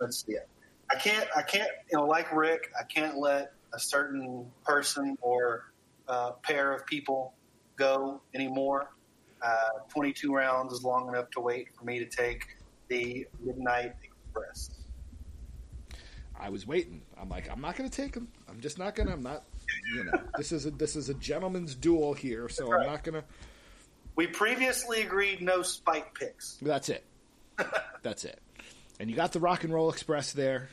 [0.00, 0.48] let's see it.
[0.90, 1.28] I can't.
[1.36, 1.70] I can't.
[1.92, 5.72] You know, like Ric, I can't let a certain person or
[6.08, 7.34] uh, pair of people
[7.76, 8.90] go anymore.
[9.42, 12.56] Uh, 22 rounds is long enough to wait for me to take
[12.88, 14.70] the Midnight Express.
[16.38, 17.02] I was waiting.
[17.20, 18.28] I'm like, I'm not going to take him.
[18.48, 19.12] I'm just not going to.
[19.12, 19.44] I'm not.
[19.94, 22.80] You know, this is a this is a gentleman's duel here, so right.
[22.80, 23.24] I'm not going to.
[24.16, 26.58] We previously agreed no spike picks.
[26.62, 27.04] That's it.
[28.02, 28.40] That's it.
[29.00, 30.68] And you got the Rock and Roll Express there.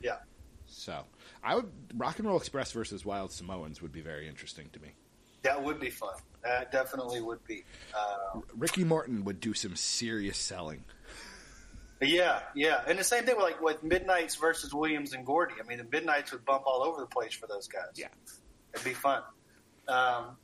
[0.00, 0.16] Yeah.
[0.66, 1.04] So
[1.42, 4.92] I would Rock and Roll Express versus Wild Samoans would be very interesting to me.
[5.42, 6.14] That would be fun.
[6.42, 7.64] That definitely would be.
[7.94, 10.84] Uh, Ricky Morton would do some serious selling.
[12.00, 12.82] yeah, yeah.
[12.86, 15.54] And the same thing with like with Midnights versus Williams and Gordy.
[15.62, 17.90] I mean, the Midnights would bump all over the place for those guys.
[17.96, 18.08] Yeah.
[18.74, 19.22] It'd be fun.
[19.88, 20.36] Um,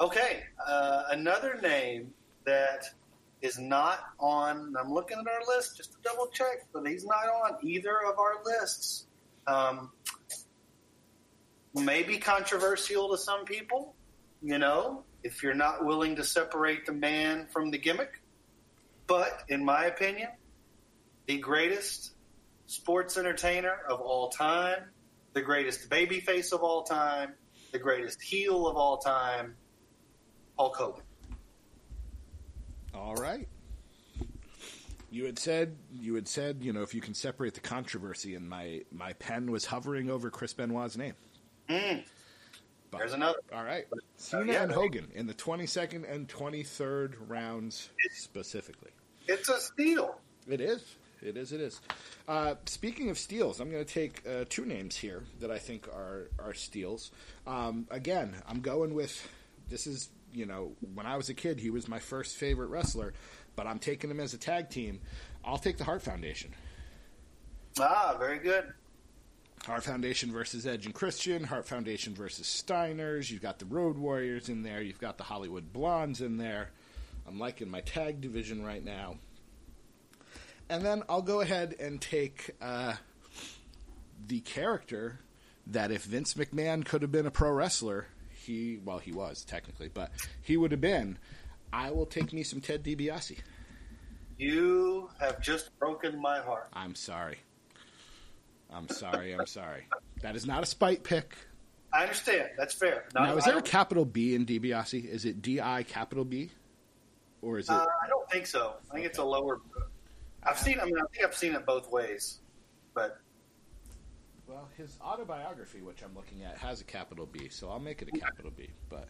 [0.00, 2.12] okay, uh, another name
[2.44, 2.84] that
[3.42, 4.74] is not on.
[4.78, 8.18] I'm looking at our list just to double check, but he's not on either of
[8.18, 9.06] our lists.
[9.46, 9.90] Um,
[11.74, 13.94] maybe controversial to some people,
[14.42, 18.22] you know, if you're not willing to separate the man from the gimmick.
[19.06, 20.28] But in my opinion,
[21.26, 22.12] the greatest
[22.66, 24.84] sports entertainer of all time,
[25.32, 27.34] the greatest babyface of all time,
[27.72, 29.56] the greatest heel of all time,
[30.58, 31.02] Hulk Hogan.
[32.94, 33.48] All right.
[35.10, 38.48] You had said you had said you know if you can separate the controversy, and
[38.48, 41.14] my my pen was hovering over Chris Benoit's name.
[41.68, 42.04] Mm,
[42.90, 43.38] But- there's another.
[43.54, 43.86] All right,
[44.16, 48.90] Cena yeah, and Hogan in the 22nd and 23rd rounds specifically.
[49.28, 50.18] It's a steal.
[50.48, 50.96] It is.
[51.22, 51.52] It is.
[51.52, 51.80] It is.
[52.26, 55.86] Uh, speaking of steals, I'm going to take uh, two names here that I think
[55.88, 57.10] are are steals.
[57.46, 59.28] Um, again, I'm going with
[59.68, 63.12] this is you know when I was a kid, he was my first favorite wrestler,
[63.54, 65.00] but I'm taking him as a tag team.
[65.44, 66.54] I'll take the Hart Foundation.
[67.78, 68.72] Ah, very good.
[69.64, 73.30] Hart Foundation versus Edge and Christian, Hart Foundation versus Steiners.
[73.30, 74.80] You've got the Road Warriors in there.
[74.80, 76.70] You've got the Hollywood Blondes in there.
[77.26, 79.16] I'm liking my tag division right now.
[80.70, 82.94] And then I'll go ahead and take uh,
[84.26, 85.20] the character
[85.66, 89.88] that if Vince McMahon could have been a pro wrestler, he, well, he was technically,
[89.88, 90.10] but
[90.42, 91.18] he would have been.
[91.72, 93.38] I will take me some Ted DiBiase.
[94.38, 96.68] You have just broken my heart.
[96.72, 97.38] I'm sorry.
[98.72, 99.32] I'm sorry.
[99.32, 99.86] I'm sorry.
[100.22, 101.34] That is not a spite pick.
[101.92, 102.50] I understand.
[102.56, 103.04] That's fair.
[103.14, 105.04] Not, Now, is there a capital B in DiBiase?
[105.04, 106.50] Is it D I capital B,
[107.42, 107.72] or is it?
[107.72, 108.74] Uh, I don't think so.
[108.90, 109.60] I think it's a lower.
[110.44, 110.78] I've seen.
[110.80, 112.38] I mean, I think I've seen it both ways,
[112.94, 113.20] but
[114.46, 118.08] well, his autobiography, which I'm looking at, has a capital B, so I'll make it
[118.14, 118.68] a capital B.
[118.88, 119.08] But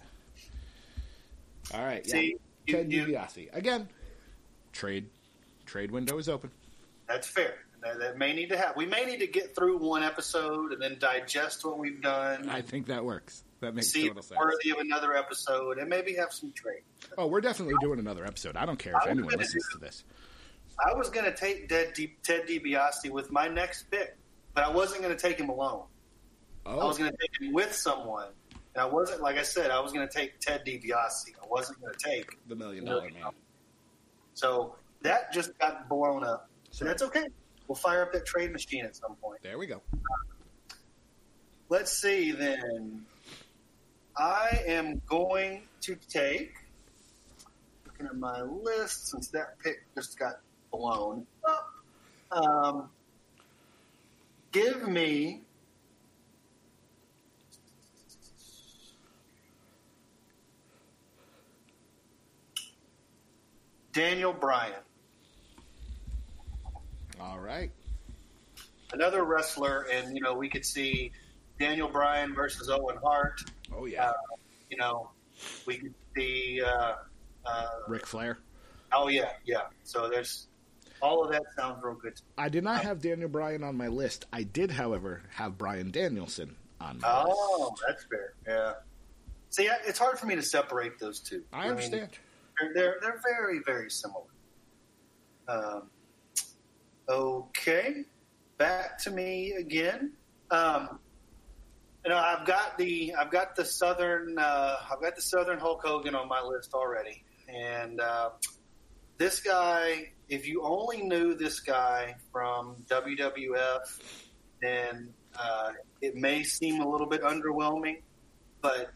[1.75, 2.13] all right, yeah.
[2.13, 2.37] see,
[2.69, 3.89] Ted DiBiase again.
[4.73, 5.09] Trade,
[5.67, 6.51] trade window is open.
[7.09, 7.55] that's fair.
[7.83, 8.77] That, may need to have.
[8.77, 12.49] We may need to get through one episode and then digest what we've done.
[12.51, 13.43] I think that works.
[13.61, 14.39] That makes see total sense.
[14.39, 16.83] worthy of another episode, and maybe have some trade.
[17.19, 18.57] Oh, we're definitely doing another episode.
[18.57, 20.05] I don't care if anyone listens do- to this.
[20.83, 24.17] I was going to take Ted, Di- Ted DiBiase with my next pick,
[24.55, 25.83] but I wasn't going to take him alone.
[26.65, 28.29] I Oh, was going to take him with someone.
[28.75, 31.33] And I wasn't, like I said, I was going to take Ted DiBiase.
[31.43, 32.39] I wasn't going to take.
[32.49, 33.25] the million dollar man.
[34.35, 36.49] So that just got blown up.
[36.71, 37.27] So that's okay.
[37.71, 39.43] We'll fire up that trade machine at some point.
[39.45, 39.81] There we go.
[41.69, 43.07] Let's see then.
[44.17, 46.53] I am going to take,
[47.87, 50.41] looking at my list, since that pick just got
[50.73, 51.71] blown up,
[52.33, 52.91] um,
[54.51, 55.43] give me
[63.93, 64.75] Daniel Bryan,
[67.21, 67.71] All right.
[68.93, 71.13] another wrestler, and you know we could see
[71.59, 73.41] Daniel Bryan versus Owen Hart.
[73.77, 74.09] Oh yeah.
[74.11, 74.13] Uh,
[74.71, 75.11] you know,
[75.67, 76.61] we could see.
[76.65, 76.95] Uh,
[77.47, 78.39] uh, Ric Flair.
[78.93, 79.63] oh yeah, yeah.
[79.85, 80.47] So there's
[81.03, 82.21] all of that sounds real good.
[82.37, 84.27] I did not have Daniel Bryan on my list.
[84.33, 87.83] I did, however, have Bryan Danielson on my Oh, list.
[87.89, 88.35] that's fair.
[88.47, 88.73] Yeah.
[89.49, 91.43] See, it's hard for me to separate those two.
[91.53, 92.11] I mean, understand.
[92.61, 94.25] they're, they're they're very very similar.
[95.49, 95.85] Um,
[97.09, 98.05] okay,
[98.59, 100.13] back to me again.
[100.51, 100.99] Um,
[102.05, 105.83] you know, I've got the I've got the southern uh, I've got the southern Hulk
[105.85, 108.31] Hogan on my list already, and uh,
[109.19, 110.13] this guy.
[110.29, 114.01] If you only knew this guy from WWF,
[114.63, 118.03] then uh, it may seem a little bit underwhelming,
[118.63, 118.93] but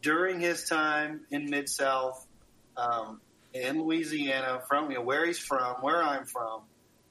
[0.00, 2.26] during his time in Mid South,
[2.76, 3.20] um,
[3.52, 6.62] in Louisiana, from you know, where he's from, where I'm from,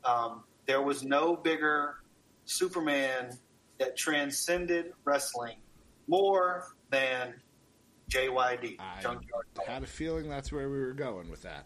[0.05, 1.95] um, there was no bigger
[2.45, 3.37] Superman
[3.79, 5.57] that transcended wrestling
[6.07, 7.33] more than
[8.09, 8.79] JYD.
[8.79, 11.65] I Junkyard had a feeling that's where we were going with that.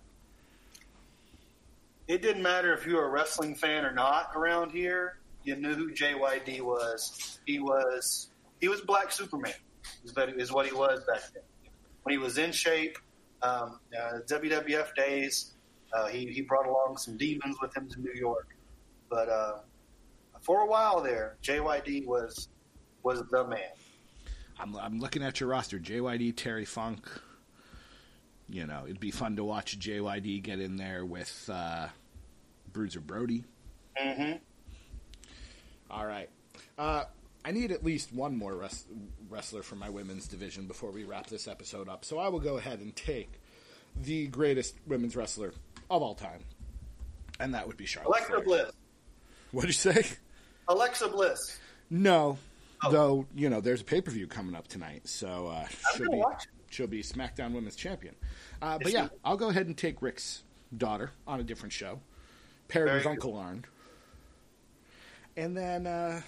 [2.07, 5.19] It didn't matter if you were a wrestling fan or not around here.
[5.43, 7.39] You knew who JYD was.
[7.45, 8.29] He was
[8.59, 9.53] he was Black Superman.
[10.03, 11.43] Is what he was back then.
[12.03, 12.97] When he was in shape,
[13.41, 15.53] um, uh, WWF days,
[15.93, 18.55] uh, he he brought along some demons with him to New York.
[19.09, 19.59] But uh,
[20.41, 22.49] for a while there, JYD was
[23.03, 23.59] was the man.
[24.59, 27.07] I'm, I'm looking at your roster: JYD, Terry Funk.
[28.49, 31.87] You know, it'd be fun to watch JYD get in there with uh,
[32.71, 33.43] Bruiser Brody.
[33.97, 34.33] hmm
[35.91, 36.29] All right.
[36.77, 37.03] Uh,
[37.43, 38.85] I need at least one more res-
[39.29, 42.05] wrestler for my women's division before we wrap this episode up.
[42.05, 43.31] So I will go ahead and take
[43.95, 45.53] the greatest women's wrestler
[45.89, 46.41] of all time,
[47.39, 48.09] and that would be Charlotte.
[48.09, 48.43] Alexa Flair.
[48.43, 48.71] Bliss.
[49.51, 50.05] What'd you say?
[50.67, 51.59] Alexa Bliss.
[51.89, 52.37] No,
[52.83, 52.91] Oh.
[52.91, 55.65] though you know there's a pay per view coming up tonight, so uh,
[55.95, 58.13] she'll be watch she'll be SmackDown Women's Champion.
[58.61, 59.07] Uh, but yeah?
[59.25, 60.43] I'll go ahead and take Ric's
[60.77, 61.99] daughter on a different show,
[62.67, 63.09] paired Very with good.
[63.11, 63.65] Uncle Arn.
[65.37, 66.21] And then uh,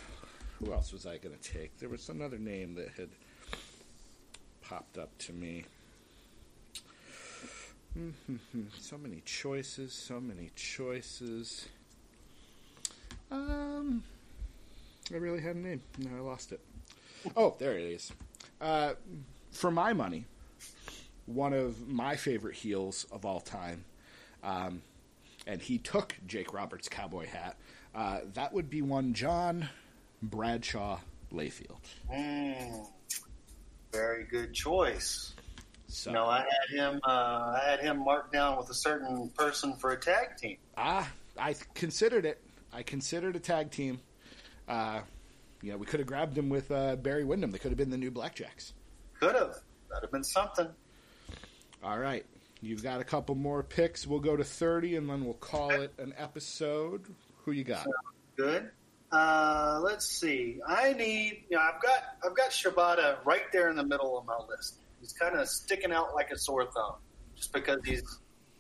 [0.60, 1.78] who else was I going to take?
[1.80, 3.10] There was another name that had
[4.62, 5.66] popped up to me.
[8.80, 11.68] So many choices, so many choices.
[13.32, 14.04] Um,
[15.12, 15.82] I really had a name.
[15.98, 16.60] No, I lost it.
[17.36, 18.12] Oh, there it is.
[18.62, 18.94] Uh,
[19.52, 20.26] for my money,
[21.26, 23.84] one of my favorite heels of all time,
[24.44, 24.82] um,
[25.48, 27.58] and he took Jake Roberts' cowboy hat.
[27.94, 29.68] Uh, that would be one John
[30.22, 31.00] Bradshaw
[31.34, 31.80] Layfield.
[32.12, 32.88] Mm,
[33.92, 35.34] very good choice.
[35.90, 37.02] So, No, I had him.
[37.04, 37.10] Uh,
[37.62, 40.58] I had him marked down with a certain person for a tag team.
[40.78, 42.42] ah, I considered it.
[42.72, 44.00] I considered a tag team.
[44.68, 45.02] Uh,
[45.62, 47.52] you know, we could have grabbed him with uh, Barry Windham.
[47.52, 48.74] They could have been the new Blackjacks.
[49.20, 49.56] Could have.
[49.90, 50.68] That'd have been something.
[51.84, 52.26] All right.
[52.62, 54.06] You've got a couple more picks.
[54.06, 57.04] We'll go to 30 and then we'll call it an episode.
[57.46, 57.88] Who you got?
[58.36, 58.70] Good.
[59.12, 60.60] Uh, let's see.
[60.68, 61.46] I need.
[61.50, 62.04] You know, I've got.
[62.24, 64.79] I've got Shibata right there in the middle of my list.
[65.00, 66.95] He's kind of sticking out like a sore thumb,
[67.36, 68.04] just because he's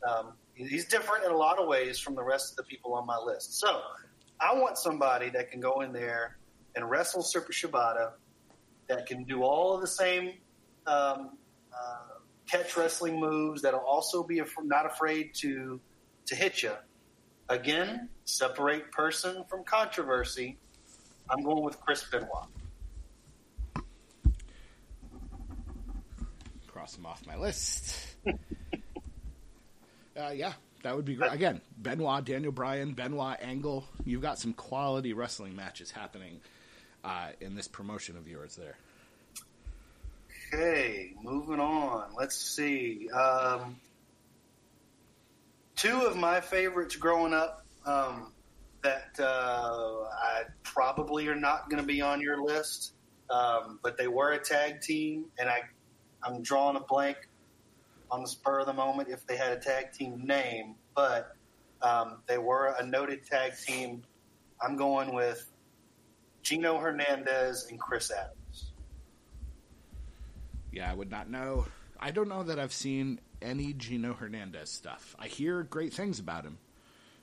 [0.07, 3.05] um, he's different in a lot of ways from the rest of the people on
[3.05, 3.59] my list.
[3.59, 3.81] So,
[4.39, 6.37] I want somebody that can go in there
[6.75, 8.11] and wrestle Super Shibata,
[8.89, 10.33] that can do all of the same
[10.85, 11.37] um,
[11.73, 12.19] uh,
[12.49, 13.61] catch wrestling moves.
[13.61, 15.79] That'll also be af- not afraid to
[16.25, 16.73] to hit you.
[17.47, 20.57] Again, separate person from controversy.
[21.29, 22.47] I'm going with Chris Benoit.
[26.89, 27.95] Cross him off my list.
[30.17, 31.31] uh, yeah, that would be great.
[31.31, 33.85] Again, Benoit, Daniel Bryan, Benoit, Angle.
[34.05, 36.39] You've got some quality wrestling matches happening
[37.03, 38.75] uh, in this promotion of yours there.
[40.51, 42.09] Okay, moving on.
[42.17, 43.07] Let's see.
[43.11, 43.75] Um,
[45.75, 48.31] two of my favorites growing up um,
[48.81, 52.93] that uh, I probably are not going to be on your list,
[53.29, 55.61] um, but they were a tag team, and I
[56.23, 57.17] I'm drawing a blank
[58.11, 61.35] on the spur of the moment if they had a tag team name, but
[61.81, 64.03] um, they were a noted tag team.
[64.61, 65.49] I'm going with
[66.43, 68.71] Gino Hernandez and Chris Adams.
[70.71, 71.65] Yeah, I would not know.
[71.99, 75.15] I don't know that I've seen any Gino Hernandez stuff.
[75.19, 76.57] I hear great things about him.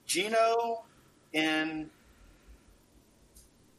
[0.06, 0.84] Gino
[1.32, 1.90] in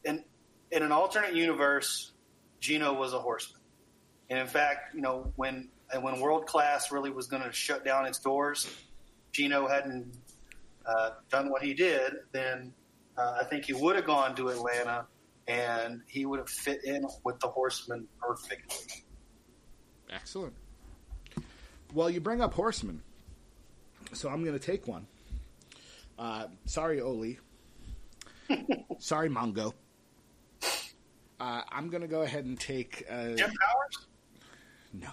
[0.04, 0.24] in
[0.70, 2.12] in an alternate universe,
[2.60, 3.57] Gino was a horseman.
[4.30, 5.68] And in fact, you know, when
[6.00, 8.68] when World Class really was going to shut down its doors,
[9.32, 10.12] Gino hadn't
[10.84, 12.72] uh, done what he did, then
[13.16, 15.06] uh, I think he would have gone to Atlanta
[15.46, 19.02] and he would have fit in with the Horsemen perfectly.
[20.10, 20.54] Excellent.
[21.94, 23.02] Well, you bring up Horsemen,
[24.12, 25.06] so I'm going to take one.
[26.18, 27.36] Uh, sorry, Ole.
[28.98, 29.72] sorry, Mongo.
[31.40, 33.04] Uh, I'm going to go ahead and take.
[33.08, 34.06] Uh, Jim Powers?
[35.00, 35.10] No.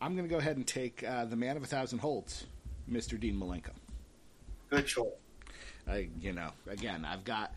[0.00, 2.46] I'm going to go ahead and take uh, the man of a thousand holds,
[2.90, 3.18] Mr.
[3.18, 3.70] Dean Malenko.
[4.70, 5.06] Good choice.
[5.86, 7.54] I, you know, again, I've got,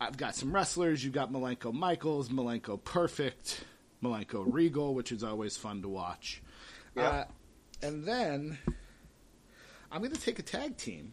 [0.00, 1.04] I've got some wrestlers.
[1.04, 3.64] You've got Malenko Michaels, Malenko Perfect,
[4.02, 6.42] Malenko Regal, which is always fun to watch.
[6.96, 7.08] Yeah.
[7.08, 7.24] Uh,
[7.82, 8.58] and then
[9.90, 11.12] I'm going to take a tag team.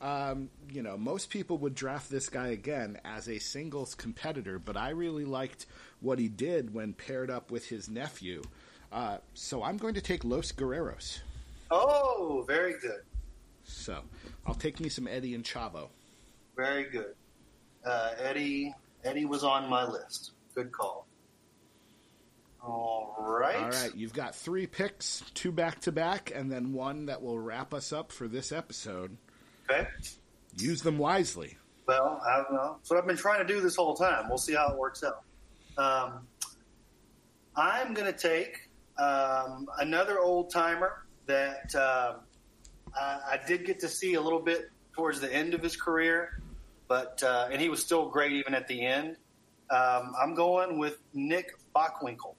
[0.00, 4.76] Um, you know, most people would draft this guy again as a singles competitor, but
[4.76, 5.66] I really liked
[6.00, 8.42] what he did when paired up with his nephew.
[8.92, 11.20] Uh, so I'm going to take Los Guerreros.
[11.70, 13.00] Oh, very good.
[13.64, 14.02] So
[14.46, 15.88] I'll take me some Eddie and Chavo.
[16.56, 17.14] Very good.
[17.84, 20.32] Uh, Eddie Eddie was on my list.
[20.54, 21.06] Good call.
[22.62, 23.56] All right.
[23.56, 27.38] All right, you've got three picks, two back to back, and then one that will
[27.38, 29.16] wrap us up for this episode.
[29.68, 29.88] Okay.
[30.58, 31.56] Use them wisely.
[31.88, 32.76] Well, I don't know.
[32.78, 34.28] That's what I've been trying to do this whole time.
[34.28, 35.22] We'll see how it works out.
[35.76, 36.20] Um,
[37.56, 38.68] I'm going to take
[39.02, 42.14] um, another old timer that uh,
[42.94, 46.40] I, I did get to see a little bit towards the end of his career,
[46.88, 49.16] but uh, and he was still great even at the end.
[49.70, 52.34] Um, I'm going with Nick Bockwinkel.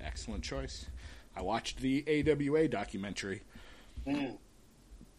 [0.00, 0.86] Excellent choice.
[1.34, 3.42] I watched the AWA documentary.
[4.06, 4.36] Mm.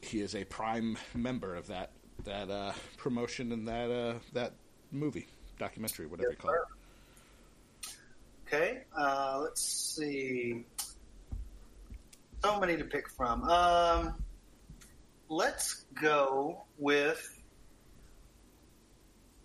[0.02, 1.92] He is a prime member of that
[2.24, 4.54] that uh, promotion and that uh, that
[4.92, 5.28] movie
[5.58, 6.81] documentary, whatever Yes, you call it.
[8.54, 10.66] Okay, uh, let's see.
[12.44, 13.44] So many to pick from.
[13.44, 14.16] Um,
[15.30, 17.42] let's go with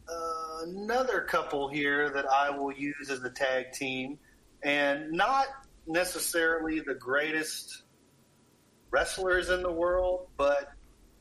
[0.09, 4.19] uh, another couple here that I will use as a tag team,
[4.65, 5.47] and not
[5.87, 7.85] necessarily the greatest
[8.91, 10.73] wrestlers in the world, but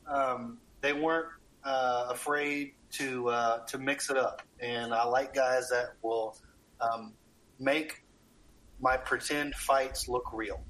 [0.07, 1.27] um, they weren't
[1.63, 6.35] uh, afraid to uh, to mix it up, and I like guys that will
[6.81, 7.13] um,
[7.59, 8.03] make
[8.79, 10.61] my pretend fights look real.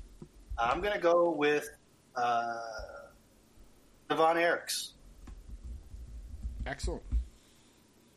[0.57, 1.69] I'm going to go with
[2.15, 2.55] uh,
[4.07, 4.91] the Von Erichs.
[6.65, 7.03] Excellent.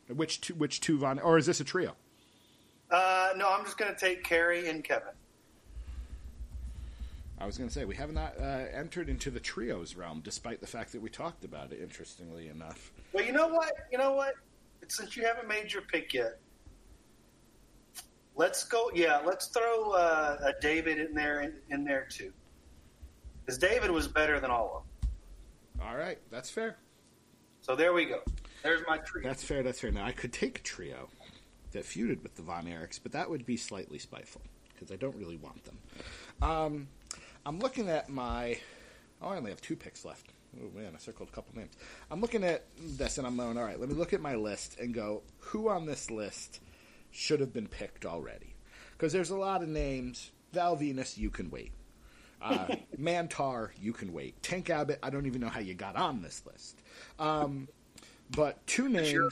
[0.07, 0.55] Which two?
[0.55, 0.97] Which two?
[0.97, 1.19] Von?
[1.19, 1.95] Or is this a trio?
[2.89, 5.13] Uh, no, I'm just going to take Kerry and Kevin.
[7.37, 10.59] I was going to say we have not uh, entered into the trios realm, despite
[10.59, 11.79] the fact that we talked about it.
[11.81, 13.71] Interestingly enough, Well, you know what?
[13.91, 14.33] You know what?
[14.87, 16.39] Since you haven't made your pick yet,
[18.39, 18.89] let's go.
[18.95, 22.31] Yeah, let's throw uh, a David in there in, in there too,
[23.45, 24.83] because David was better than all
[25.75, 25.87] of them.
[25.87, 26.77] all right, that's fair.
[27.61, 28.21] So there we go.
[28.63, 29.21] There's my tree.
[29.23, 29.61] That's fair.
[29.61, 29.91] That's fair.
[29.91, 31.09] Now I could take a trio
[31.73, 34.41] that feuded with the Von Erichs, but that would be slightly spiteful
[34.73, 35.77] because I don't really want them.
[36.41, 36.87] Um,
[37.45, 38.57] I'm looking at my.
[39.21, 40.27] Oh, I only have two picks left.
[40.57, 41.73] Oh man, I circled a couple names.
[42.09, 44.79] I'm looking at this and I'm going, all right, let me look at my list
[44.79, 46.61] and go, who on this list
[47.11, 48.55] should have been picked already?
[48.91, 50.31] Because there's a lot of names.
[50.53, 51.71] Val Venis, you can wait.
[52.41, 52.67] Uh,
[52.99, 54.41] Mantaur, you can wait.
[54.41, 56.77] Tank Abbott, I don't even know how you got on this list.
[57.19, 57.67] Um,
[58.31, 59.29] but two names, Sure.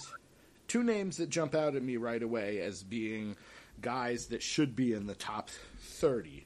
[0.67, 3.35] two names that jump out at me right away as being
[3.81, 5.49] guys that should be in the top
[5.79, 6.45] thirty.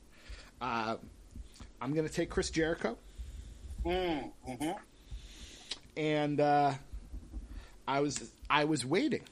[0.61, 0.97] Uh,
[1.81, 2.97] I'm going to take Chris Jericho,
[3.85, 4.71] Mm, hmm
[5.97, 6.73] and uh,
[7.87, 9.23] I was I was waiting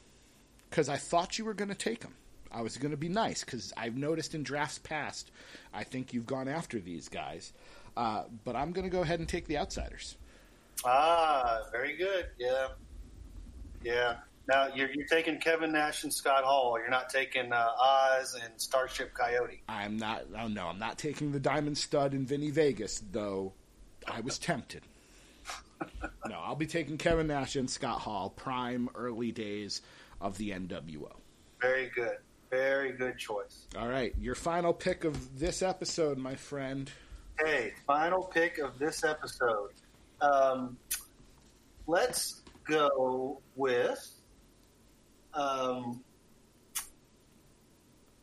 [0.70, 2.13] because I thought you were going to take him.
[2.51, 5.32] I was going to be nice because I've noticed in drafts past,
[5.74, 7.53] I think you've gone after these guys,
[7.95, 10.17] uh, but I'm going to go ahead and take the outsiders.
[10.86, 12.28] Ah, very good.
[12.39, 12.67] Yeah,
[13.84, 14.17] yeah.
[14.47, 16.80] Now you're, you're taking Kevin Nash and Scott Hall.
[16.80, 19.61] You're not taking uh, Oz and Starship Coyote.
[19.70, 20.24] I'm not.
[20.39, 23.53] Oh no, I'm not taking the Diamond Studd and Vinnie Vegas, though.
[24.07, 24.82] I was tempted.
[26.28, 29.82] no, I'll be taking Kevin Nash and Scott Hall, prime early days
[30.22, 31.11] of the NWO.
[31.61, 32.17] Very good.
[32.49, 33.67] Very good choice.
[33.78, 36.91] All right, your final pick of this episode, my friend.
[37.43, 39.72] Hey, final pick of this episode.
[40.20, 40.78] Um,
[41.86, 44.15] let's go with.
[45.34, 46.03] Um,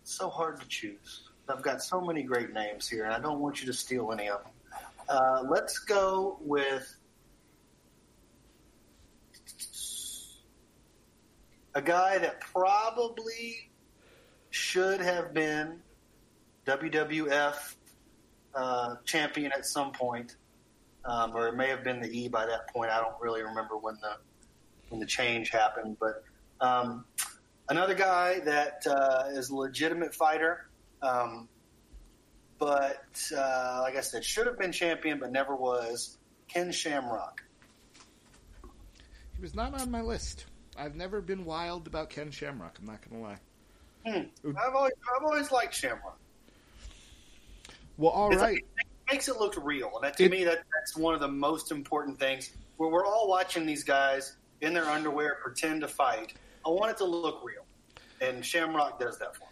[0.02, 1.30] so hard to choose.
[1.48, 4.28] I've got so many great names here, and I don't want you to steal any
[4.28, 4.52] of them.
[5.08, 6.96] Uh, let's go with
[11.76, 13.70] a guy that probably
[14.48, 15.78] should have been
[16.64, 17.74] WWF
[18.54, 20.36] uh, champion at some point,
[21.04, 22.90] um, or it may have been the E by that point.
[22.90, 24.16] I don't really remember when the
[24.88, 26.24] when the change happened, but
[26.62, 27.04] um,
[27.68, 30.70] another guy that uh, is a legitimate fighter,
[31.02, 31.46] um,
[32.58, 33.04] but
[33.36, 36.16] uh, like I said, should have been champion but never was.
[36.48, 37.42] Ken Shamrock.
[39.34, 40.46] He was not on my list.
[40.78, 42.78] I've never been wild about Ken Shamrock.
[42.78, 43.38] I'm not going to lie.
[44.44, 44.50] Hmm.
[44.56, 46.18] I've always I've always liked Shamrock.
[47.96, 48.54] Well, all It's right.
[48.54, 48.64] like-
[49.08, 51.28] it makes it look real, and that, to It- me, that that's one of the
[51.28, 52.50] most important things.
[52.76, 56.34] Where we're all watching these guys in their underwear pretend to fight.
[56.64, 57.64] I want it to look real,
[58.20, 59.46] and Shamrock does that for me.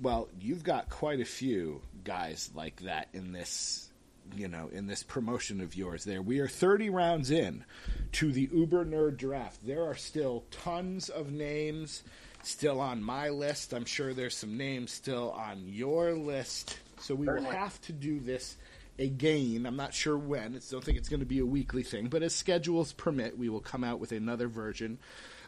[0.00, 3.90] Well, you've got quite a few guys like that in this,
[4.34, 6.04] you know, in this promotion of yours.
[6.04, 7.64] There, we are 30 rounds in
[8.12, 9.66] to the Uber Nerd Draft.
[9.66, 12.02] There are still tons of names
[12.42, 13.72] still on my list.
[13.72, 16.78] I'm sure there's some names still on your list.
[16.98, 18.56] So we will have to do this
[18.98, 19.66] again.
[19.66, 20.54] I'm not sure when.
[20.56, 23.48] I don't think it's going to be a weekly thing, but as schedules permit, we
[23.48, 24.98] will come out with another version.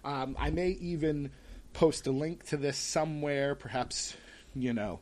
[0.04, 1.30] Um, I may even
[1.72, 4.16] post a link to this somewhere, perhaps,
[4.54, 5.00] you know,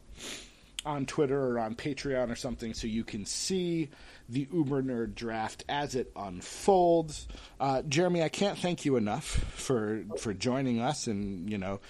[0.85, 3.89] on Twitter or on Patreon or something, so you can see
[4.29, 7.29] the Uber Nerd draft as it unfolds.
[7.61, 11.81] Uh, Jeremy, I can't thank you enough for for joining us and you know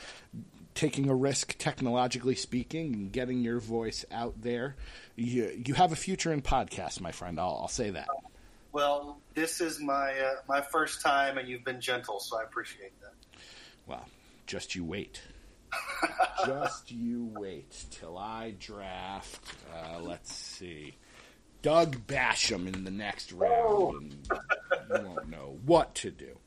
[0.75, 4.77] taking a risk, technologically speaking, and getting your voice out there.
[5.17, 7.39] You you have a future in podcasts, my friend.
[7.39, 8.09] I'll, I'll say that.
[8.73, 12.99] Well, this is my uh, my first time, and you've been gentle, so I appreciate
[13.01, 13.13] that.
[13.87, 14.07] Well,
[14.47, 15.21] just you wait.
[16.47, 19.55] just you wait till I draft.
[19.75, 20.97] Uh, let's see.
[21.63, 24.17] Doug Basham in the next round.
[24.91, 26.39] You won't know what to do.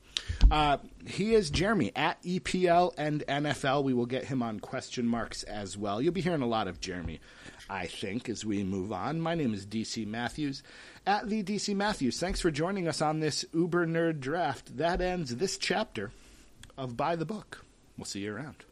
[0.50, 3.84] Uh, he is Jeremy at EPL and NFL.
[3.84, 6.00] We will get him on question marks as well.
[6.00, 7.20] You'll be hearing a lot of Jeremy,
[7.68, 9.20] I think, as we move on.
[9.20, 10.62] My name is DC Matthews
[11.06, 12.20] at the DC Matthews.
[12.20, 14.76] Thanks for joining us on this Uber Nerd Draft.
[14.76, 16.12] That ends this chapter
[16.76, 17.64] of By the Book.
[17.96, 18.64] We'll see you around.